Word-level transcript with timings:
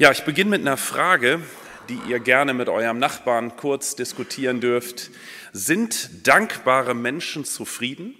Ja, 0.00 0.10
ich 0.10 0.24
beginne 0.24 0.48
mit 0.48 0.62
einer 0.62 0.78
Frage, 0.78 1.42
die 1.90 1.98
ihr 2.08 2.20
gerne 2.20 2.54
mit 2.54 2.70
eurem 2.70 2.98
Nachbarn 2.98 3.54
kurz 3.56 3.96
diskutieren 3.96 4.62
dürft. 4.62 5.10
Sind 5.52 6.26
dankbare 6.26 6.94
Menschen 6.94 7.44
zufrieden 7.44 8.14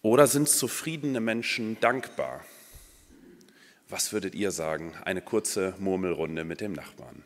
oder 0.00 0.28
sind 0.28 0.48
zufriedene 0.48 1.18
Menschen 1.18 1.80
dankbar? 1.80 2.44
Was 3.88 4.12
würdet 4.12 4.36
ihr 4.36 4.52
sagen? 4.52 4.94
Eine 5.04 5.22
kurze 5.22 5.74
Murmelrunde 5.80 6.44
mit 6.44 6.60
dem 6.60 6.72
Nachbarn. 6.72 7.24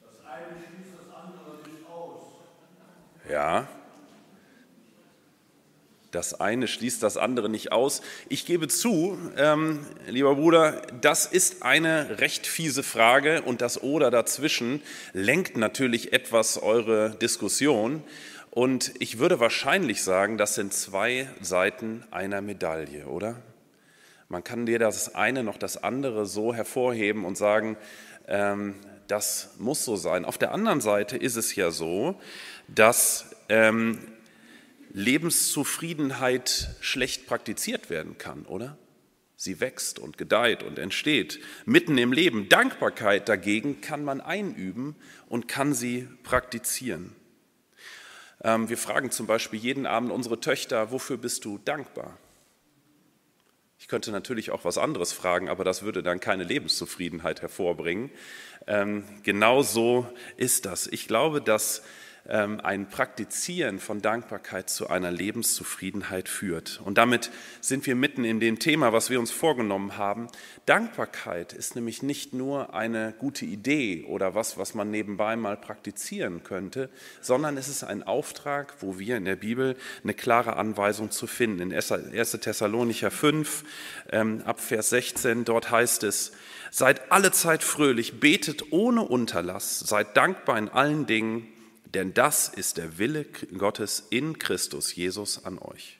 Das 0.00 0.32
eine 0.32 0.46
schließt 0.56 0.92
das 0.96 1.14
andere 1.14 1.58
nicht 1.58 1.86
aus. 1.86 2.22
Ja, 3.30 3.68
das 6.10 6.40
eine 6.40 6.68
schließt 6.68 7.02
das 7.02 7.16
andere 7.18 7.48
nicht 7.50 7.70
aus. 7.70 8.00
Ich 8.28 8.46
gebe 8.46 8.68
zu, 8.68 9.18
ähm, 9.36 9.84
lieber 10.06 10.36
Bruder, 10.36 10.82
das 11.00 11.26
ist 11.26 11.62
eine 11.62 12.18
recht 12.18 12.46
fiese 12.46 12.82
Frage 12.82 13.42
und 13.42 13.60
das 13.60 13.82
Oder 13.82 14.10
dazwischen 14.10 14.82
lenkt 15.12 15.56
natürlich 15.58 16.12
etwas 16.14 16.56
eure 16.62 17.10
Diskussion. 17.10 18.02
Und 18.50 18.92
ich 18.98 19.18
würde 19.18 19.38
wahrscheinlich 19.38 20.02
sagen, 20.02 20.38
das 20.38 20.54
sind 20.54 20.72
zwei 20.72 21.28
Seiten 21.42 22.02
einer 22.10 22.40
Medaille, 22.40 23.06
oder? 23.06 23.36
Man 24.30 24.42
kann 24.44 24.66
dir 24.66 24.78
das 24.78 25.14
eine 25.14 25.42
noch 25.42 25.58
das 25.58 25.82
andere 25.82 26.26
so 26.26 26.54
hervorheben 26.54 27.24
und 27.24 27.36
sagen, 27.36 27.76
ähm, 28.26 28.74
das 29.06 29.54
muss 29.58 29.84
so 29.84 29.96
sein. 29.96 30.24
Auf 30.24 30.38
der 30.38 30.52
anderen 30.52 30.80
Seite 30.80 31.16
ist 31.16 31.36
es 31.36 31.54
ja 31.54 31.70
so, 31.70 32.20
dass 32.68 33.34
ähm, 33.48 33.98
Lebenszufriedenheit 34.92 36.68
schlecht 36.80 37.26
praktiziert 37.26 37.90
werden 37.90 38.18
kann, 38.18 38.44
oder? 38.46 38.78
Sie 39.36 39.60
wächst 39.60 40.00
und 40.00 40.18
gedeiht 40.18 40.64
und 40.64 40.78
entsteht 40.78 41.38
mitten 41.64 41.96
im 41.96 42.12
Leben. 42.12 42.48
Dankbarkeit 42.48 43.28
dagegen 43.28 43.80
kann 43.80 44.04
man 44.04 44.20
einüben 44.20 44.96
und 45.28 45.46
kann 45.46 45.74
sie 45.74 46.08
praktizieren. 46.24 47.14
Ähm, 48.42 48.68
wir 48.68 48.78
fragen 48.78 49.10
zum 49.10 49.26
Beispiel 49.26 49.60
jeden 49.60 49.86
Abend 49.86 50.10
unsere 50.10 50.40
Töchter, 50.40 50.90
wofür 50.90 51.18
bist 51.18 51.44
du 51.44 51.58
dankbar? 51.58 52.18
Ich 53.78 53.86
könnte 53.86 54.10
natürlich 54.10 54.50
auch 54.50 54.64
was 54.64 54.76
anderes 54.76 55.12
fragen, 55.12 55.48
aber 55.48 55.62
das 55.62 55.82
würde 55.82 56.02
dann 56.02 56.18
keine 56.18 56.42
Lebenszufriedenheit 56.42 57.42
hervorbringen. 57.42 58.10
Ähm, 58.66 59.04
genau 59.22 59.62
so 59.62 60.12
ist 60.36 60.66
das. 60.66 60.88
Ich 60.88 61.06
glaube, 61.06 61.40
dass 61.40 61.82
ein 62.28 62.88
Praktizieren 62.90 63.78
von 63.78 64.02
Dankbarkeit 64.02 64.68
zu 64.68 64.88
einer 64.88 65.10
Lebenszufriedenheit 65.10 66.28
führt. 66.28 66.80
Und 66.84 66.98
damit 66.98 67.30
sind 67.62 67.86
wir 67.86 67.94
mitten 67.94 68.24
in 68.24 68.38
dem 68.38 68.58
Thema, 68.58 68.92
was 68.92 69.08
wir 69.08 69.18
uns 69.18 69.30
vorgenommen 69.30 69.96
haben. 69.96 70.28
Dankbarkeit 70.66 71.54
ist 71.54 71.74
nämlich 71.74 72.02
nicht 72.02 72.34
nur 72.34 72.74
eine 72.74 73.14
gute 73.18 73.46
Idee 73.46 74.04
oder 74.04 74.34
was, 74.34 74.58
was 74.58 74.74
man 74.74 74.90
nebenbei 74.90 75.36
mal 75.36 75.56
praktizieren 75.56 76.42
könnte, 76.44 76.90
sondern 77.22 77.56
es 77.56 77.68
ist 77.68 77.82
ein 77.82 78.02
Auftrag, 78.02 78.74
wo 78.80 78.98
wir 78.98 79.16
in 79.16 79.24
der 79.24 79.36
Bibel 79.36 79.76
eine 80.02 80.12
klare 80.12 80.56
Anweisung 80.56 81.10
zu 81.10 81.26
finden. 81.26 81.70
In 81.70 81.72
1. 81.72 82.30
Thessalonicher 82.40 83.10
5 83.10 83.64
ähm, 84.10 84.42
ab 84.44 84.60
Vers 84.60 84.90
16, 84.90 85.46
dort 85.46 85.70
heißt 85.70 86.02
es, 86.02 86.32
Seid 86.70 87.10
alle 87.10 87.32
Zeit 87.32 87.62
fröhlich, 87.62 88.20
betet 88.20 88.72
ohne 88.72 89.00
Unterlass, 89.02 89.80
seid 89.80 90.16
dankbar 90.18 90.58
in 90.58 90.68
allen 90.68 91.06
Dingen, 91.06 91.48
denn 91.94 92.14
das 92.14 92.48
ist 92.48 92.76
der 92.76 92.98
Wille 92.98 93.24
Gottes 93.56 94.06
in 94.10 94.38
Christus 94.38 94.94
Jesus 94.94 95.44
an 95.44 95.58
euch. 95.58 95.98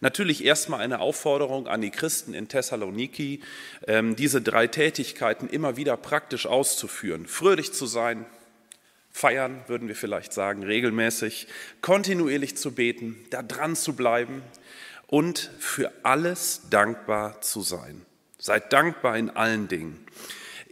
Natürlich 0.00 0.44
erstmal 0.44 0.80
eine 0.80 1.00
Aufforderung 1.00 1.66
an 1.66 1.82
die 1.82 1.90
Christen 1.90 2.32
in 2.32 2.48
Thessaloniki, 2.48 3.40
ähm, 3.86 4.16
diese 4.16 4.40
drei 4.40 4.66
Tätigkeiten 4.66 5.46
immer 5.46 5.76
wieder 5.76 5.96
praktisch 5.98 6.46
auszuführen. 6.46 7.26
Fröhlich 7.26 7.74
zu 7.74 7.84
sein, 7.84 8.24
feiern, 9.10 9.62
würden 9.66 9.88
wir 9.88 9.96
vielleicht 9.96 10.32
sagen, 10.32 10.62
regelmäßig, 10.62 11.48
kontinuierlich 11.82 12.56
zu 12.56 12.72
beten, 12.72 13.16
da 13.28 13.42
dran 13.42 13.76
zu 13.76 13.94
bleiben 13.94 14.42
und 15.06 15.50
für 15.58 15.92
alles 16.02 16.62
dankbar 16.70 17.42
zu 17.42 17.60
sein. 17.60 18.06
Seid 18.38 18.72
dankbar 18.72 19.18
in 19.18 19.28
allen 19.28 19.68
Dingen. 19.68 20.06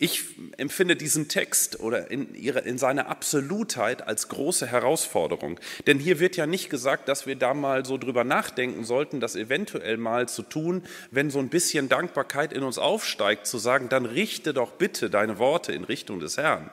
Ich 0.01 0.37
empfinde 0.57 0.95
diesen 0.95 1.27
Text 1.27 1.81
oder 1.81 2.11
in, 2.11 2.33
ihre, 2.35 2.61
in 2.61 2.79
seiner 2.79 3.09
Absolutheit 3.09 4.07
als 4.07 4.29
große 4.29 4.67
Herausforderung. 4.67 5.59
Denn 5.89 5.99
hier 5.99 6.21
wird 6.21 6.37
ja 6.37 6.47
nicht 6.47 6.71
gesagt, 6.71 7.09
dass 7.09 7.27
wir 7.27 7.35
da 7.35 7.53
mal 7.53 7.85
so 7.85 7.99
drüber 7.99 8.23
nachdenken 8.23 8.85
sollten, 8.85 9.19
das 9.19 9.35
eventuell 9.35 9.97
mal 9.97 10.29
zu 10.29 10.43
tun, 10.43 10.85
wenn 11.11 11.31
so 11.31 11.41
ein 11.41 11.49
bisschen 11.49 11.89
Dankbarkeit 11.89 12.53
in 12.53 12.63
uns 12.63 12.79
aufsteigt, 12.79 13.47
zu 13.49 13.59
sagen, 13.59 13.89
dann 13.89 14.07
richte 14.07 14.55
doch 14.55 14.73
bitte 14.73 15.11
deine 15.11 15.39
Worte 15.39 15.73
in 15.73 15.83
Richtung 15.83 16.21
des 16.21 16.37
Herrn. 16.37 16.71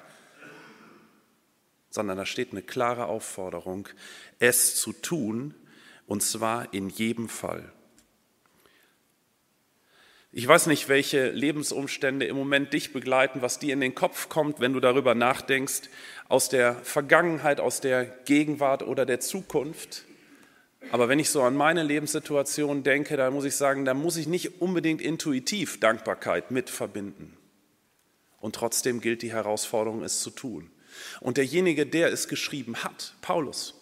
Sondern 1.90 2.18
da 2.18 2.28
steht 2.28 2.52
eine 2.52 2.62
klare 2.62 3.06
Aufforderung, 3.06 3.90
es 4.38 4.76
zu 4.76 4.94
tun, 4.94 5.56
und 6.06 6.22
zwar 6.22 6.72
in 6.76 6.90
jedem 6.90 7.28
Fall. 7.28 7.72
Ich 10.38 10.46
weiß 10.46 10.68
nicht, 10.68 10.90
welche 10.90 11.30
Lebensumstände 11.30 12.26
im 12.26 12.36
Moment 12.36 12.74
dich 12.74 12.92
begleiten, 12.92 13.42
was 13.42 13.58
dir 13.58 13.72
in 13.72 13.80
den 13.80 13.96
Kopf 13.96 14.28
kommt, 14.28 14.60
wenn 14.60 14.74
du 14.74 14.82
darüber 14.82 15.16
nachdenkst, 15.16 15.84
aus 16.28 16.50
der 16.50 16.76
Vergangenheit, 16.84 17.62
aus 17.62 17.80
der 17.80 18.04
Gegenwart 18.26 18.84
oder 18.84 19.06
der 19.06 19.22
Zukunft. 19.22 20.04
Aber 20.92 21.08
wenn 21.08 21.20
ich 21.20 21.30
so 21.30 21.42
an 21.44 21.56
meine 21.56 21.84
Lebenssituation 21.84 22.84
denke, 22.84 23.16
dann 23.16 23.32
muss 23.32 23.46
ich 23.46 23.56
sagen, 23.56 23.86
da 23.86 23.94
muss 23.94 24.18
ich 24.18 24.28
nicht 24.28 24.62
unbedingt 24.62 25.02
intuitiv 25.02 25.80
Dankbarkeit 25.80 26.52
mit 26.52 26.70
verbinden. 26.70 27.38
Und 28.42 28.56
trotzdem 28.56 29.00
gilt 29.00 29.22
die 29.22 29.32
Herausforderung, 29.32 30.04
es 30.04 30.20
zu 30.20 30.32
tun. 30.32 30.70
Und 31.22 31.38
derjenige, 31.38 31.86
der 31.86 32.12
es 32.12 32.28
geschrieben 32.28 32.84
hat, 32.84 33.14
Paulus, 33.22 33.74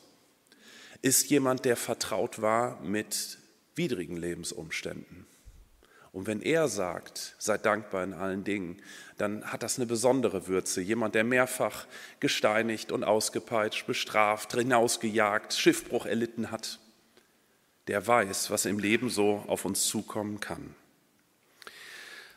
ist 1.02 1.32
jemand, 1.32 1.66
der 1.66 1.78
vertraut 1.78 2.44
war 2.44 2.80
mit 2.82 3.40
widrigen 3.74 4.18
Lebensumständen. 4.18 5.26
Und 6.14 6.28
wenn 6.28 6.42
er 6.44 6.68
sagt, 6.68 7.36
seid 7.40 7.66
dankbar 7.66 8.04
in 8.04 8.14
allen 8.14 8.44
Dingen, 8.44 8.80
dann 9.18 9.44
hat 9.52 9.64
das 9.64 9.78
eine 9.78 9.88
besondere 9.88 10.48
Würze. 10.48 10.80
Jemand, 10.80 11.16
der 11.16 11.24
mehrfach 11.24 11.88
gesteinigt 12.20 12.92
und 12.92 13.04
ausgepeitscht, 13.04 13.88
bestraft, 13.88 14.54
hinausgejagt, 14.54 15.54
Schiffbruch 15.54 16.06
erlitten 16.06 16.52
hat, 16.52 16.80
der 17.88 18.06
weiß, 18.06 18.52
was 18.52 18.66
im 18.66 18.78
Leben 18.78 19.10
so 19.10 19.44
auf 19.48 19.66
uns 19.66 19.88
zukommen 19.88 20.40
kann. 20.40 20.76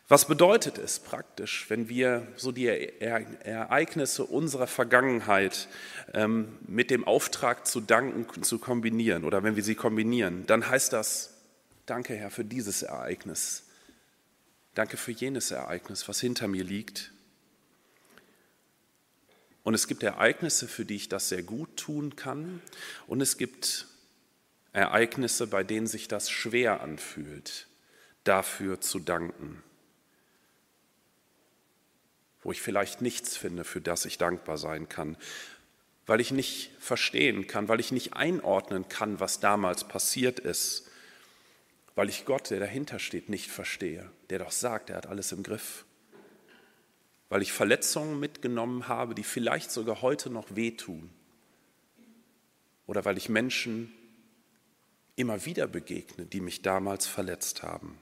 Was 0.08 0.26
bedeutet 0.26 0.78
es 0.78 1.00
praktisch, 1.00 1.68
wenn 1.68 1.88
wir 1.88 2.28
so 2.36 2.52
die 2.52 2.68
Ereignisse 2.68 4.24
unserer 4.24 4.68
Vergangenheit 4.68 5.68
ähm, 6.14 6.58
mit 6.66 6.90
dem 6.90 7.04
Auftrag 7.04 7.66
zu 7.66 7.80
danken 7.80 8.42
zu 8.42 8.58
kombinieren 8.60 9.24
oder 9.24 9.42
wenn 9.42 9.56
wir 9.56 9.64
sie 9.64 9.74
kombinieren, 9.74 10.46
dann 10.46 10.68
heißt 10.68 10.92
das, 10.92 11.34
danke 11.86 12.14
Herr 12.14 12.30
für 12.30 12.44
dieses 12.44 12.82
Ereignis. 12.82 13.65
Danke 14.76 14.98
für 14.98 15.10
jenes 15.10 15.52
Ereignis, 15.52 16.06
was 16.06 16.20
hinter 16.20 16.48
mir 16.48 16.62
liegt. 16.62 17.10
Und 19.62 19.72
es 19.72 19.86
gibt 19.86 20.02
Ereignisse, 20.02 20.68
für 20.68 20.84
die 20.84 20.96
ich 20.96 21.08
das 21.08 21.30
sehr 21.30 21.42
gut 21.42 21.78
tun 21.78 22.14
kann. 22.14 22.60
Und 23.06 23.22
es 23.22 23.38
gibt 23.38 23.86
Ereignisse, 24.74 25.46
bei 25.46 25.64
denen 25.64 25.86
sich 25.86 26.08
das 26.08 26.28
schwer 26.28 26.82
anfühlt, 26.82 27.68
dafür 28.24 28.78
zu 28.82 28.98
danken. 28.98 29.62
Wo 32.42 32.52
ich 32.52 32.60
vielleicht 32.60 33.00
nichts 33.00 33.34
finde, 33.34 33.64
für 33.64 33.80
das 33.80 34.04
ich 34.04 34.18
dankbar 34.18 34.58
sein 34.58 34.90
kann. 34.90 35.16
Weil 36.04 36.20
ich 36.20 36.32
nicht 36.32 36.70
verstehen 36.80 37.46
kann, 37.46 37.68
weil 37.68 37.80
ich 37.80 37.92
nicht 37.92 38.12
einordnen 38.12 38.90
kann, 38.90 39.20
was 39.20 39.40
damals 39.40 39.88
passiert 39.88 40.38
ist 40.38 40.90
weil 41.96 42.10
ich 42.10 42.26
Gott, 42.26 42.50
der 42.50 42.60
dahinter 42.60 42.98
steht, 42.98 43.28
nicht 43.28 43.50
verstehe, 43.50 44.08
der 44.30 44.38
doch 44.38 44.52
sagt, 44.52 44.90
er 44.90 44.96
hat 44.96 45.06
alles 45.06 45.32
im 45.32 45.42
Griff. 45.42 45.86
Weil 47.30 47.42
ich 47.42 47.52
Verletzungen 47.52 48.20
mitgenommen 48.20 48.86
habe, 48.86 49.14
die 49.14 49.24
vielleicht 49.24 49.70
sogar 49.72 50.02
heute 50.02 50.30
noch 50.30 50.54
wehtun. 50.54 51.10
Oder 52.86 53.04
weil 53.04 53.16
ich 53.16 53.28
Menschen 53.28 53.92
immer 55.16 55.46
wieder 55.46 55.66
begegne, 55.66 56.26
die 56.26 56.42
mich 56.42 56.60
damals 56.60 57.06
verletzt 57.06 57.62
haben. 57.62 57.98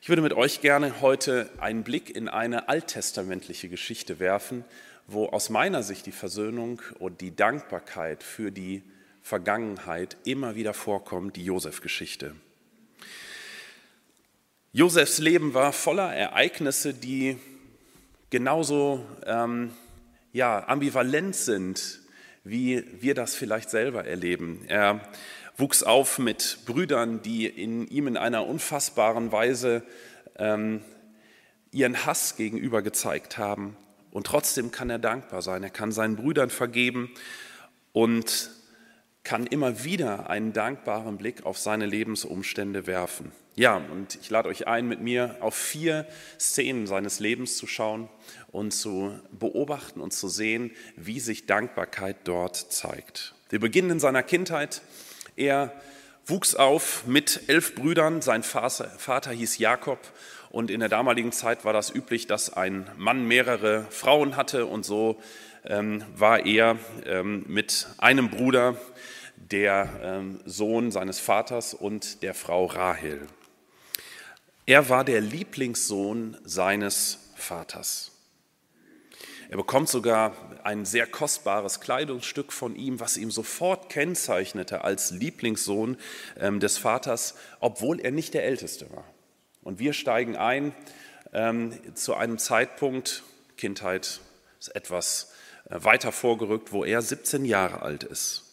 Ich 0.00 0.08
würde 0.08 0.22
mit 0.22 0.34
euch 0.34 0.60
gerne 0.60 1.00
heute 1.00 1.48
einen 1.58 1.84
Blick 1.84 2.14
in 2.14 2.28
eine 2.28 2.68
alttestamentliche 2.68 3.68
Geschichte 3.68 4.18
werfen, 4.18 4.64
wo 5.06 5.26
aus 5.26 5.50
meiner 5.50 5.84
Sicht 5.84 6.06
die 6.06 6.12
Versöhnung 6.12 6.82
und 6.98 7.20
die 7.20 7.34
Dankbarkeit 7.34 8.24
für 8.24 8.50
die 8.50 8.82
Vergangenheit 9.26 10.16
immer 10.24 10.54
wieder 10.54 10.72
vorkommt, 10.72 11.34
die 11.34 11.44
Josef-Geschichte. 11.44 12.36
Josefs 14.72 15.18
Leben 15.18 15.52
war 15.52 15.72
voller 15.72 16.14
Ereignisse, 16.14 16.94
die 16.94 17.36
genauso 18.30 19.04
ähm, 19.26 19.72
ja, 20.32 20.68
ambivalent 20.68 21.34
sind 21.34 22.00
wie 22.48 22.84
wir 23.00 23.14
das 23.14 23.34
vielleicht 23.34 23.70
selber 23.70 24.04
erleben. 24.04 24.62
Er 24.68 25.00
wuchs 25.56 25.82
auf 25.82 26.18
mit 26.18 26.58
Brüdern, 26.64 27.20
die 27.20 27.46
in 27.46 27.88
ihm 27.88 28.06
in 28.06 28.16
einer 28.16 28.46
unfassbaren 28.46 29.32
Weise 29.32 29.82
ähm, 30.38 30.82
ihren 31.72 32.06
Hass 32.06 32.36
gegenüber 32.36 32.82
gezeigt 32.82 33.36
haben. 33.36 33.76
Und 34.12 34.28
trotzdem 34.28 34.70
kann 34.70 34.90
er 34.90 35.00
dankbar 35.00 35.42
sein. 35.42 35.64
Er 35.64 35.70
kann 35.70 35.90
seinen 35.90 36.14
Brüdern 36.14 36.50
vergeben 36.50 37.10
und 37.92 38.50
kann 39.26 39.44
immer 39.44 39.82
wieder 39.82 40.30
einen 40.30 40.52
dankbaren 40.52 41.18
Blick 41.18 41.44
auf 41.44 41.58
seine 41.58 41.84
Lebensumstände 41.84 42.86
werfen. 42.86 43.32
Ja, 43.56 43.76
und 43.76 44.16
ich 44.20 44.30
lade 44.30 44.48
euch 44.48 44.68
ein, 44.68 44.86
mit 44.86 45.00
mir 45.00 45.36
auf 45.40 45.56
vier 45.56 46.06
Szenen 46.38 46.86
seines 46.86 47.18
Lebens 47.18 47.56
zu 47.56 47.66
schauen 47.66 48.08
und 48.52 48.70
zu 48.70 49.18
beobachten 49.32 50.00
und 50.00 50.12
zu 50.12 50.28
sehen, 50.28 50.70
wie 50.94 51.18
sich 51.18 51.46
Dankbarkeit 51.46 52.18
dort 52.22 52.54
zeigt. 52.54 53.34
Wir 53.48 53.58
beginnen 53.58 53.90
in 53.90 54.00
seiner 54.00 54.22
Kindheit. 54.22 54.80
Er 55.34 55.72
wuchs 56.24 56.54
auf 56.54 57.04
mit 57.06 57.48
elf 57.48 57.74
Brüdern. 57.74 58.22
Sein 58.22 58.44
Vater 58.44 59.32
hieß 59.32 59.58
Jakob 59.58 59.98
und 60.50 60.70
in 60.70 60.78
der 60.78 60.88
damaligen 60.88 61.32
Zeit 61.32 61.64
war 61.64 61.72
das 61.72 61.92
üblich, 61.92 62.28
dass 62.28 62.52
ein 62.52 62.88
Mann 62.96 63.26
mehrere 63.26 63.86
Frauen 63.90 64.36
hatte 64.36 64.66
und 64.66 64.84
so 64.84 65.20
ähm, 65.64 66.04
war 66.14 66.46
er 66.46 66.78
ähm, 67.04 67.44
mit 67.48 67.88
einem 67.98 68.30
Bruder 68.30 68.76
der 69.36 69.88
ähm, 70.02 70.40
Sohn 70.44 70.90
seines 70.90 71.20
Vaters 71.20 71.74
und 71.74 72.22
der 72.22 72.34
Frau 72.34 72.66
Rahel. 72.66 73.26
Er 74.66 74.88
war 74.88 75.04
der 75.04 75.20
Lieblingssohn 75.20 76.36
seines 76.44 77.30
Vaters. 77.36 78.12
Er 79.48 79.56
bekommt 79.56 79.88
sogar 79.88 80.34
ein 80.64 80.84
sehr 80.84 81.06
kostbares 81.06 81.80
Kleidungsstück 81.80 82.52
von 82.52 82.74
ihm, 82.74 82.98
was 82.98 83.16
ihm 83.16 83.30
sofort 83.30 83.90
kennzeichnete 83.90 84.82
als 84.82 85.12
Lieblingssohn 85.12 85.96
ähm, 86.40 86.58
des 86.58 86.78
Vaters, 86.78 87.34
obwohl 87.60 88.00
er 88.00 88.10
nicht 88.10 88.34
der 88.34 88.44
Älteste 88.44 88.90
war. 88.90 89.04
Und 89.62 89.78
wir 89.78 89.92
steigen 89.92 90.36
ein 90.36 90.74
ähm, 91.32 91.72
zu 91.94 92.14
einem 92.14 92.38
Zeitpunkt, 92.38 93.22
Kindheit 93.56 94.20
ist 94.58 94.74
etwas 94.74 95.32
äh, 95.68 95.76
weiter 95.82 96.10
vorgerückt, 96.10 96.72
wo 96.72 96.84
er 96.84 97.02
17 97.02 97.44
Jahre 97.44 97.82
alt 97.82 98.02
ist. 98.02 98.45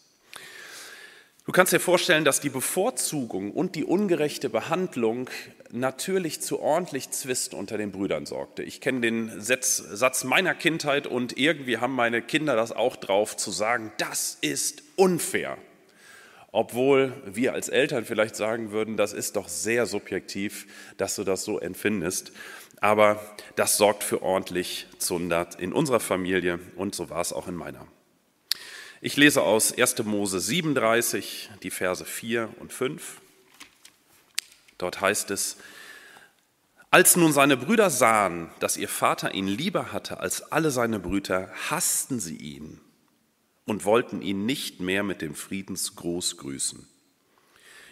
Du 1.46 1.52
kannst 1.52 1.74
dir 1.74 1.80
vorstellen, 1.80 2.24
dass 2.24 2.40
die 2.40 2.48
Bevorzugung 2.48 3.50
und 3.50 3.74
die 3.74 3.84
ungerechte 3.84 4.48
Behandlung 4.48 5.28
natürlich 5.70 6.40
zu 6.40 6.60
ordentlich 6.60 7.10
Zwist 7.10 7.52
unter 7.52 7.76
den 7.76 7.92
Brüdern 7.92 8.24
sorgte. 8.24 8.62
Ich 8.62 8.80
kenne 8.80 9.02
den 9.02 9.30
Satz 9.40 10.24
meiner 10.24 10.54
Kindheit 10.54 11.06
und 11.06 11.36
irgendwie 11.36 11.76
haben 11.76 11.94
meine 11.94 12.22
Kinder 12.22 12.56
das 12.56 12.72
auch 12.72 12.96
drauf 12.96 13.36
zu 13.36 13.50
sagen, 13.50 13.92
das 13.98 14.38
ist 14.40 14.82
unfair. 14.96 15.58
Obwohl 16.50 17.12
wir 17.26 17.52
als 17.52 17.68
Eltern 17.68 18.06
vielleicht 18.06 18.36
sagen 18.36 18.70
würden, 18.70 18.96
das 18.96 19.12
ist 19.12 19.36
doch 19.36 19.48
sehr 19.48 19.84
subjektiv, 19.84 20.66
dass 20.96 21.14
du 21.16 21.24
das 21.24 21.44
so 21.44 21.58
empfindest. 21.58 22.32
Aber 22.80 23.20
das 23.56 23.76
sorgt 23.76 24.02
für 24.02 24.22
ordentlich 24.22 24.86
Zundert 24.98 25.60
in 25.60 25.74
unserer 25.74 26.00
Familie 26.00 26.58
und 26.76 26.94
so 26.94 27.10
war 27.10 27.20
es 27.20 27.34
auch 27.34 27.48
in 27.48 27.54
meiner. 27.54 27.86
Ich 29.06 29.18
lese 29.18 29.42
aus 29.42 29.76
1. 29.76 30.02
Mose 30.04 30.40
37, 30.40 31.50
die 31.62 31.70
Verse 31.70 32.06
4 32.06 32.48
und 32.58 32.72
5. 32.72 33.20
Dort 34.78 35.02
heißt 35.02 35.30
es, 35.30 35.58
als 36.90 37.14
nun 37.14 37.34
seine 37.34 37.58
Brüder 37.58 37.90
sahen, 37.90 38.48
dass 38.60 38.78
ihr 38.78 38.88
Vater 38.88 39.34
ihn 39.34 39.46
lieber 39.46 39.92
hatte 39.92 40.20
als 40.20 40.50
alle 40.50 40.70
seine 40.70 41.00
Brüder, 41.00 41.50
hassten 41.68 42.18
sie 42.18 42.38
ihn 42.38 42.80
und 43.66 43.84
wollten 43.84 44.22
ihn 44.22 44.46
nicht 44.46 44.80
mehr 44.80 45.02
mit 45.02 45.20
dem 45.20 45.34
Friedensgruß 45.34 46.38
grüßen. 46.38 46.88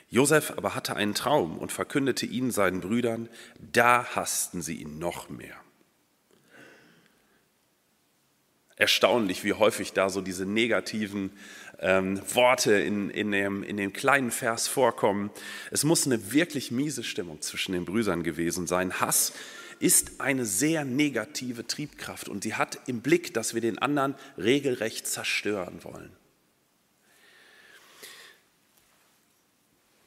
Josef 0.08 0.54
aber 0.56 0.74
hatte 0.74 0.96
einen 0.96 1.12
Traum 1.12 1.58
und 1.58 1.72
verkündete 1.72 2.24
ihn 2.24 2.50
seinen 2.50 2.80
Brüdern, 2.80 3.28
da 3.60 4.06
hassten 4.14 4.62
sie 4.62 4.76
ihn 4.76 4.98
noch 4.98 5.28
mehr. 5.28 5.61
Erstaunlich, 8.82 9.44
wie 9.44 9.52
häufig 9.52 9.92
da 9.92 10.10
so 10.10 10.20
diese 10.20 10.44
negativen 10.44 11.30
ähm, 11.78 12.20
Worte 12.34 12.74
in, 12.74 13.10
in, 13.10 13.30
dem, 13.30 13.62
in 13.62 13.76
dem 13.76 13.92
kleinen 13.92 14.32
Vers 14.32 14.66
vorkommen. 14.66 15.30
Es 15.70 15.84
muss 15.84 16.04
eine 16.04 16.32
wirklich 16.32 16.72
miese 16.72 17.04
Stimmung 17.04 17.40
zwischen 17.40 17.72
den 17.72 17.84
Brüdern 17.84 18.24
gewesen 18.24 18.66
sein. 18.66 18.98
Hass 19.00 19.34
ist 19.78 20.20
eine 20.20 20.44
sehr 20.44 20.84
negative 20.84 21.64
Triebkraft 21.64 22.28
und 22.28 22.42
sie 22.42 22.56
hat 22.56 22.80
im 22.86 23.02
Blick, 23.02 23.32
dass 23.34 23.54
wir 23.54 23.60
den 23.60 23.78
anderen 23.78 24.16
regelrecht 24.36 25.06
zerstören 25.06 25.84
wollen. 25.84 26.10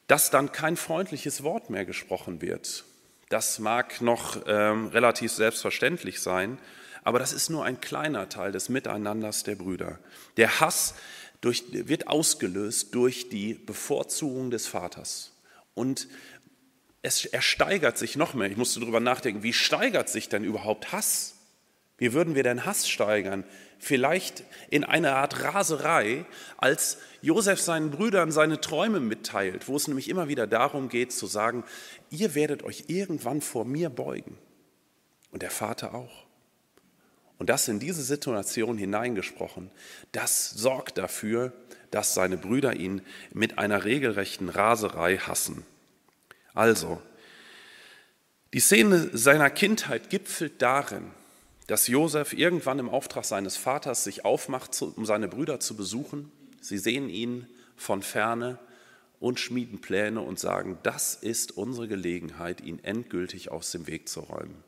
Dass 0.06 0.30
dann 0.30 0.52
kein 0.52 0.76
freundliches 0.76 1.42
Wort 1.42 1.70
mehr 1.70 1.86
gesprochen 1.86 2.42
wird, 2.42 2.84
das 3.30 3.58
mag 3.58 4.02
noch 4.02 4.42
ähm, 4.46 4.88
relativ 4.88 5.32
selbstverständlich 5.32 6.20
sein, 6.20 6.58
aber 7.06 7.20
das 7.20 7.32
ist 7.32 7.50
nur 7.50 7.64
ein 7.64 7.80
kleiner 7.80 8.28
Teil 8.28 8.50
des 8.50 8.68
Miteinanders 8.68 9.44
der 9.44 9.54
Brüder. 9.54 10.00
Der 10.38 10.58
Hass 10.58 10.96
durch, 11.40 11.62
wird 11.70 12.08
ausgelöst 12.08 12.96
durch 12.96 13.28
die 13.28 13.54
Bevorzugung 13.54 14.50
des 14.50 14.66
Vaters. 14.66 15.32
Und 15.74 16.08
es, 17.02 17.24
er 17.24 17.42
steigert 17.42 17.96
sich 17.96 18.16
noch 18.16 18.34
mehr. 18.34 18.50
Ich 18.50 18.56
musste 18.56 18.80
darüber 18.80 18.98
nachdenken, 18.98 19.44
wie 19.44 19.52
steigert 19.52 20.08
sich 20.08 20.28
denn 20.28 20.42
überhaupt 20.42 20.90
Hass? 20.90 21.36
Wie 21.96 22.12
würden 22.12 22.34
wir 22.34 22.42
denn 22.42 22.64
Hass 22.64 22.88
steigern? 22.88 23.44
Vielleicht 23.78 24.42
in 24.70 24.82
einer 24.82 25.14
Art 25.14 25.44
Raserei, 25.44 26.26
als 26.56 26.98
Josef 27.22 27.60
seinen 27.60 27.92
Brüdern 27.92 28.32
seine 28.32 28.60
Träume 28.60 28.98
mitteilt, 28.98 29.68
wo 29.68 29.76
es 29.76 29.86
nämlich 29.86 30.08
immer 30.08 30.26
wieder 30.26 30.48
darum 30.48 30.88
geht 30.88 31.12
zu 31.12 31.28
sagen, 31.28 31.62
ihr 32.10 32.34
werdet 32.34 32.64
euch 32.64 32.86
irgendwann 32.88 33.42
vor 33.42 33.64
mir 33.64 33.90
beugen. 33.90 34.36
Und 35.30 35.42
der 35.42 35.52
Vater 35.52 35.94
auch. 35.94 36.25
Und 37.38 37.50
das 37.50 37.68
in 37.68 37.78
diese 37.78 38.02
Situation 38.02 38.78
hineingesprochen, 38.78 39.70
das 40.12 40.50
sorgt 40.50 40.98
dafür, 40.98 41.52
dass 41.90 42.14
seine 42.14 42.36
Brüder 42.36 42.74
ihn 42.74 43.02
mit 43.32 43.58
einer 43.58 43.84
regelrechten 43.84 44.48
Raserei 44.48 45.18
hassen. 45.18 45.64
Also, 46.54 47.00
die 48.54 48.60
Szene 48.60 49.10
seiner 49.12 49.50
Kindheit 49.50 50.08
gipfelt 50.08 50.62
darin, 50.62 51.10
dass 51.66 51.88
Josef 51.88 52.32
irgendwann 52.32 52.78
im 52.78 52.88
Auftrag 52.88 53.24
seines 53.24 53.56
Vaters 53.56 54.04
sich 54.04 54.24
aufmacht, 54.24 54.80
um 54.80 55.04
seine 55.04 55.28
Brüder 55.28 55.60
zu 55.60 55.76
besuchen. 55.76 56.30
Sie 56.60 56.78
sehen 56.78 57.08
ihn 57.08 57.46
von 57.76 58.02
ferne 58.02 58.58
und 59.20 59.40
schmieden 59.40 59.80
Pläne 59.80 60.20
und 60.20 60.38
sagen, 60.38 60.78
das 60.82 61.14
ist 61.14 61.56
unsere 61.56 61.88
Gelegenheit, 61.88 62.60
ihn 62.60 62.78
endgültig 62.82 63.50
aus 63.50 63.72
dem 63.72 63.86
Weg 63.86 64.08
zu 64.08 64.20
räumen. 64.20 64.62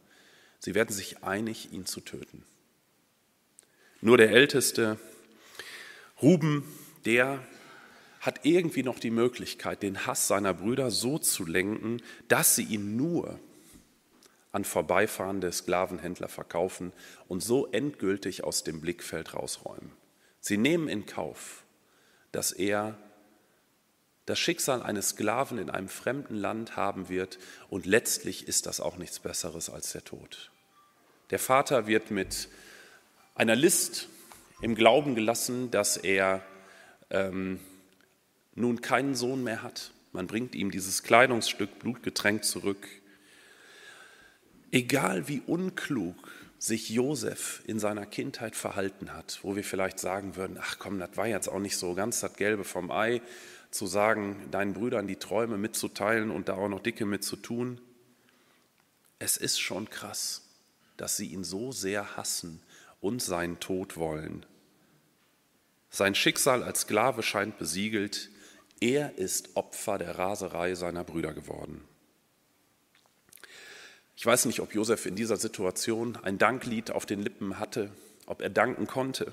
Sie 0.58 0.74
werden 0.74 0.94
sich 0.94 1.22
einig, 1.22 1.72
ihn 1.72 1.86
zu 1.86 2.00
töten. 2.00 2.44
Nur 4.00 4.16
der 4.16 4.30
Älteste, 4.30 4.98
Ruben, 6.22 6.64
der 7.04 7.44
hat 8.20 8.40
irgendwie 8.44 8.82
noch 8.82 8.98
die 8.98 9.10
Möglichkeit, 9.10 9.82
den 9.82 10.06
Hass 10.06 10.28
seiner 10.28 10.54
Brüder 10.54 10.90
so 10.90 11.18
zu 11.18 11.46
lenken, 11.46 12.02
dass 12.28 12.54
sie 12.54 12.64
ihn 12.64 12.96
nur 12.96 13.38
an 14.52 14.64
vorbeifahrende 14.64 15.50
Sklavenhändler 15.52 16.28
verkaufen 16.28 16.92
und 17.26 17.42
so 17.42 17.66
endgültig 17.66 18.44
aus 18.44 18.64
dem 18.64 18.80
Blickfeld 18.80 19.34
rausräumen. 19.34 19.92
Sie 20.40 20.56
nehmen 20.56 20.88
in 20.88 21.06
Kauf, 21.06 21.64
dass 22.32 22.52
er 22.52 22.96
das 24.26 24.38
Schicksal 24.38 24.82
eines 24.82 25.10
Sklaven 25.10 25.58
in 25.58 25.70
einem 25.70 25.88
fremden 25.88 26.34
Land 26.34 26.76
haben 26.76 27.08
wird 27.08 27.38
und 27.68 27.86
letztlich 27.86 28.46
ist 28.46 28.66
das 28.66 28.80
auch 28.80 28.96
nichts 28.96 29.20
Besseres 29.20 29.70
als 29.70 29.92
der 29.92 30.04
Tod. 30.04 30.50
Der 31.30 31.38
Vater 31.38 31.86
wird 31.86 32.10
mit 32.10 32.48
einer 33.38 33.56
List 33.56 34.08
im 34.60 34.74
Glauben 34.74 35.14
gelassen, 35.14 35.70
dass 35.70 35.96
er 35.96 36.42
ähm, 37.10 37.60
nun 38.54 38.80
keinen 38.80 39.14
Sohn 39.14 39.44
mehr 39.44 39.62
hat. 39.62 39.92
Man 40.12 40.26
bringt 40.26 40.56
ihm 40.56 40.72
dieses 40.72 41.04
Kleidungsstück 41.04 41.78
blutgetränkt 41.78 42.44
zurück. 42.44 42.88
Egal 44.72 45.28
wie 45.28 45.40
unklug 45.46 46.16
sich 46.58 46.90
Josef 46.90 47.62
in 47.66 47.78
seiner 47.78 48.06
Kindheit 48.06 48.56
verhalten 48.56 49.14
hat, 49.14 49.38
wo 49.42 49.54
wir 49.54 49.62
vielleicht 49.62 50.00
sagen 50.00 50.34
würden, 50.34 50.58
ach 50.60 50.80
komm, 50.80 50.98
das 50.98 51.16
war 51.16 51.28
jetzt 51.28 51.48
auch 51.48 51.60
nicht 51.60 51.76
so 51.76 51.94
ganz 51.94 52.18
das 52.18 52.34
Gelbe 52.34 52.64
vom 52.64 52.90
Ei, 52.90 53.22
zu 53.70 53.86
sagen, 53.86 54.48
deinen 54.50 54.72
Brüdern 54.72 55.06
die 55.06 55.16
Träume 55.16 55.58
mitzuteilen 55.58 56.32
und 56.32 56.48
da 56.48 56.54
auch 56.54 56.68
noch 56.68 56.80
dicke 56.80 57.06
mitzutun. 57.06 57.80
Es 59.20 59.36
ist 59.36 59.60
schon 59.60 59.88
krass, 59.90 60.42
dass 60.96 61.16
sie 61.16 61.26
ihn 61.26 61.44
so 61.44 61.70
sehr 61.70 62.16
hassen, 62.16 62.60
und 63.00 63.22
seinen 63.22 63.60
Tod 63.60 63.96
wollen. 63.96 64.44
Sein 65.90 66.14
Schicksal 66.14 66.62
als 66.62 66.82
Sklave 66.82 67.22
scheint 67.22 67.58
besiegelt. 67.58 68.30
Er 68.80 69.16
ist 69.18 69.56
Opfer 69.56 69.98
der 69.98 70.18
Raserei 70.18 70.74
seiner 70.74 71.04
Brüder 71.04 71.32
geworden. 71.32 71.82
Ich 74.16 74.26
weiß 74.26 74.46
nicht, 74.46 74.60
ob 74.60 74.74
Josef 74.74 75.06
in 75.06 75.16
dieser 75.16 75.36
Situation 75.36 76.16
ein 76.16 76.38
Danklied 76.38 76.90
auf 76.90 77.06
den 77.06 77.22
Lippen 77.22 77.58
hatte, 77.58 77.90
ob 78.26 78.42
er 78.42 78.50
danken 78.50 78.86
konnte. 78.86 79.32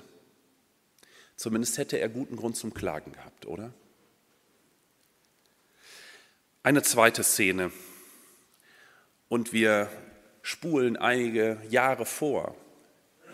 Zumindest 1.36 1.76
hätte 1.78 1.98
er 1.98 2.08
guten 2.08 2.36
Grund 2.36 2.56
zum 2.56 2.72
Klagen 2.72 3.12
gehabt, 3.12 3.46
oder? 3.46 3.72
Eine 6.62 6.82
zweite 6.82 7.22
Szene. 7.22 7.70
Und 9.28 9.52
wir 9.52 9.90
spulen 10.42 10.96
einige 10.96 11.60
Jahre 11.68 12.06
vor 12.06 12.56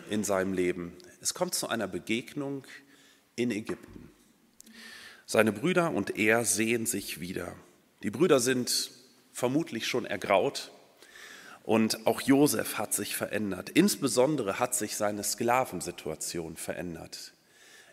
in 0.09 0.23
seinem 0.23 0.53
Leben. 0.53 0.97
Es 1.21 1.33
kommt 1.33 1.55
zu 1.55 1.69
einer 1.69 1.87
Begegnung 1.87 2.65
in 3.35 3.51
Ägypten. 3.51 4.11
Seine 5.25 5.51
Brüder 5.51 5.91
und 5.91 6.17
er 6.17 6.45
sehen 6.45 6.85
sich 6.85 7.19
wieder. 7.19 7.55
Die 8.03 8.11
Brüder 8.11 8.39
sind 8.39 8.91
vermutlich 9.31 9.87
schon 9.87 10.05
ergraut 10.05 10.71
und 11.63 12.05
auch 12.05 12.21
Josef 12.21 12.77
hat 12.77 12.93
sich 12.93 13.15
verändert. 13.15 13.69
Insbesondere 13.69 14.59
hat 14.59 14.75
sich 14.75 14.97
seine 14.97 15.23
Sklavensituation 15.23 16.57
verändert. 16.57 17.33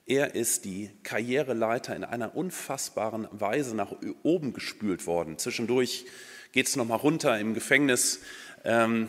Er 0.06 0.34
ist 0.34 0.64
die 0.64 0.90
Karriereleiter 1.04 1.94
in 1.94 2.02
einer 2.02 2.34
unfassbaren 2.34 3.28
Weise 3.30 3.76
nach 3.76 3.94
oben 4.24 4.52
gespült 4.52 5.06
worden. 5.06 5.38
Zwischendurch 5.38 6.04
geht 6.50 6.66
es 6.66 6.74
nochmal 6.74 6.98
runter. 6.98 7.38
Im 7.38 7.54
Gefängnis 7.54 8.20
ähm, 8.64 9.08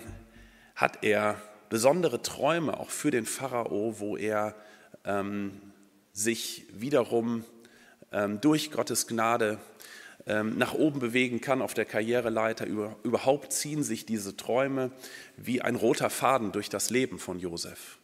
hat 0.76 1.04
er 1.04 1.42
besondere 1.72 2.22
Träume 2.22 2.78
auch 2.78 2.90
für 2.90 3.12
den 3.12 3.26
Pharao, 3.26 3.96
wo 3.98 4.18
er 4.18 4.56
ähm, 5.06 5.54
sich 6.12 6.66
wiederum 6.74 7.46
ähm, 8.12 8.42
durch 8.42 8.72
Gottes 8.72 9.08
Gnade 9.08 9.58
ähm, 10.28 10.58
nach 10.58 10.74
oben 10.74 11.00
bewegen 11.00 11.40
kann 11.40 11.62
auf 11.62 11.74
der 11.74 11.86
Karriereleiter. 11.86 12.68
überhaupt 12.68 13.54
ziehen 13.54 13.84
sich 13.84 14.06
diese 14.06 14.36
Träume 14.36 14.92
wie 15.38 15.62
ein 15.62 15.78
roter 15.78 16.10
Faden 16.10 16.52
durch 16.52 16.68
das 16.68 16.90
Leben 16.90 17.18
von 17.20 17.40
Josef. 17.40 18.00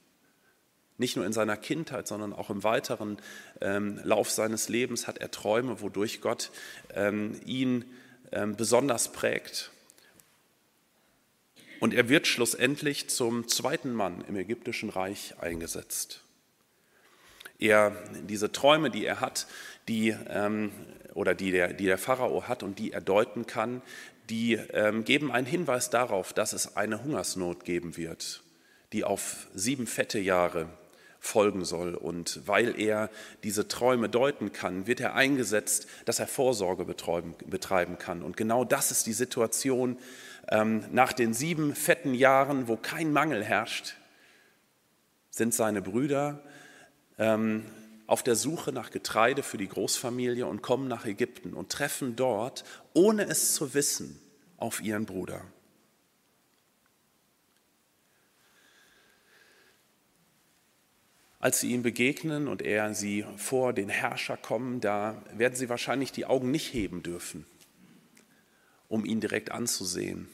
Nicht 0.98 1.18
nur 1.18 1.26
in 1.26 1.34
seiner 1.34 1.58
Kindheit, 1.58 2.08
sondern 2.08 2.32
auch 2.32 2.50
im 2.50 2.64
weiteren 2.64 3.18
ähm, 3.60 4.00
Lauf 4.02 4.32
seines 4.32 4.70
Lebens 4.70 5.08
hat 5.08 5.18
er 5.18 5.30
Träume, 5.30 5.82
wodurch 5.82 6.22
Gott 6.22 6.52
ähm, 6.96 7.38
ihn 7.46 7.84
ähm, 8.32 8.56
besonders 8.56 9.12
prägt. 9.12 9.72
Und 11.80 11.94
er 11.94 12.10
wird 12.10 12.28
schlussendlich 12.28 13.10
zum 13.10 13.48
zweiten 13.48 13.94
Mann 13.94 14.24
im 14.28 14.36
ägyptischen 14.36 14.90
Reich 14.90 15.36
eingesetzt. 15.40 16.22
Er, 17.60 17.96
diese 18.28 18.52
Träume, 18.52 18.90
die 18.90 19.06
er 19.06 19.20
hat, 19.20 19.48
die, 19.88 20.16
ähm, 20.30 20.72
oder 21.14 21.34
die 21.34 21.52
der, 21.52 21.74
die 21.74 21.86
der 21.86 21.98
Pharao 21.98 22.48
hat 22.48 22.64
und 22.64 22.80
die 22.80 22.92
er 22.92 23.02
deuten 23.02 23.48
kann, 23.48 23.82
die 24.30 24.54
ähm, 24.54 25.04
geben 25.06 25.32
einen 25.32 25.48
Hinweis 25.48 25.90
darauf, 25.90 26.34
dass 26.34 26.54
es 26.54 26.76
eine 26.76 27.04
Hungersnot 27.04 27.64
geben 27.64 27.98
wird, 27.98 28.44
die 28.94 29.04
auf 29.04 29.48
sieben 29.54 29.88
fette 29.88 30.20
Jahre 30.20 30.68
folgen 31.20 31.66
soll. 31.66 31.96
Und 31.96 32.42
weil 32.46 32.80
er 32.80 33.10
diese 33.44 33.68
Träume 33.68 34.10
deuten 34.10 34.52
kann, 34.52 34.88
wird 34.88 35.00
er 35.00 35.16
eingesetzt, 35.16 35.88
dass 36.06 36.20
er 36.20 36.28
Vorsorge 36.28 36.86
betreiben 36.86 37.98
kann. 37.98 38.22
Und 38.22 38.38
genau 38.38 38.66
das 38.66 38.92
ist 38.92 39.08
die 39.08 39.14
Situation 39.14 39.98
nach 40.50 41.12
den 41.12 41.34
sieben 41.34 41.76
fetten 41.76 42.14
Jahren, 42.14 42.68
wo 42.68 42.78
kein 42.78 43.12
Mangel 43.12 43.44
herrscht, 43.44 43.96
sind 45.30 45.54
seine 45.54 45.82
Brüder 45.82 46.42
ähm, 47.18 47.66
auf 48.08 48.24
der 48.24 48.36
Suche 48.36 48.72
nach 48.72 48.90
Getreide 48.90 49.44
für 49.44 49.58
die 49.58 49.68
Großfamilie 49.68 50.46
und 50.46 50.62
kommen 50.62 50.88
nach 50.88 51.06
Ägypten 51.06 51.54
und 51.54 51.70
treffen 51.70 52.16
dort, 52.16 52.64
ohne 52.94 53.24
es 53.28 53.54
zu 53.54 53.74
wissen, 53.74 54.22
auf 54.56 54.82
ihren 54.82 55.06
Bruder. 55.06 55.44
Als 61.40 61.60
sie 61.60 61.72
ihm 61.72 61.84
begegnen 61.84 62.48
und 62.48 62.62
er 62.62 62.94
sie 62.96 63.26
vor 63.36 63.74
den 63.74 63.90
Herrscher 63.90 64.38
kommen, 64.38 64.82
da 64.82 65.22
werden 65.34 65.56
sie 65.56 65.70
wahrscheinlich 65.70 66.12
die 66.12 66.26
Augen 66.26 66.50
nicht 66.50 66.74
heben 66.74 67.04
dürfen, 67.04 67.46
um 68.88 69.06
ihn 69.06 69.20
direkt 69.20 69.52
anzusehen. 69.52 70.28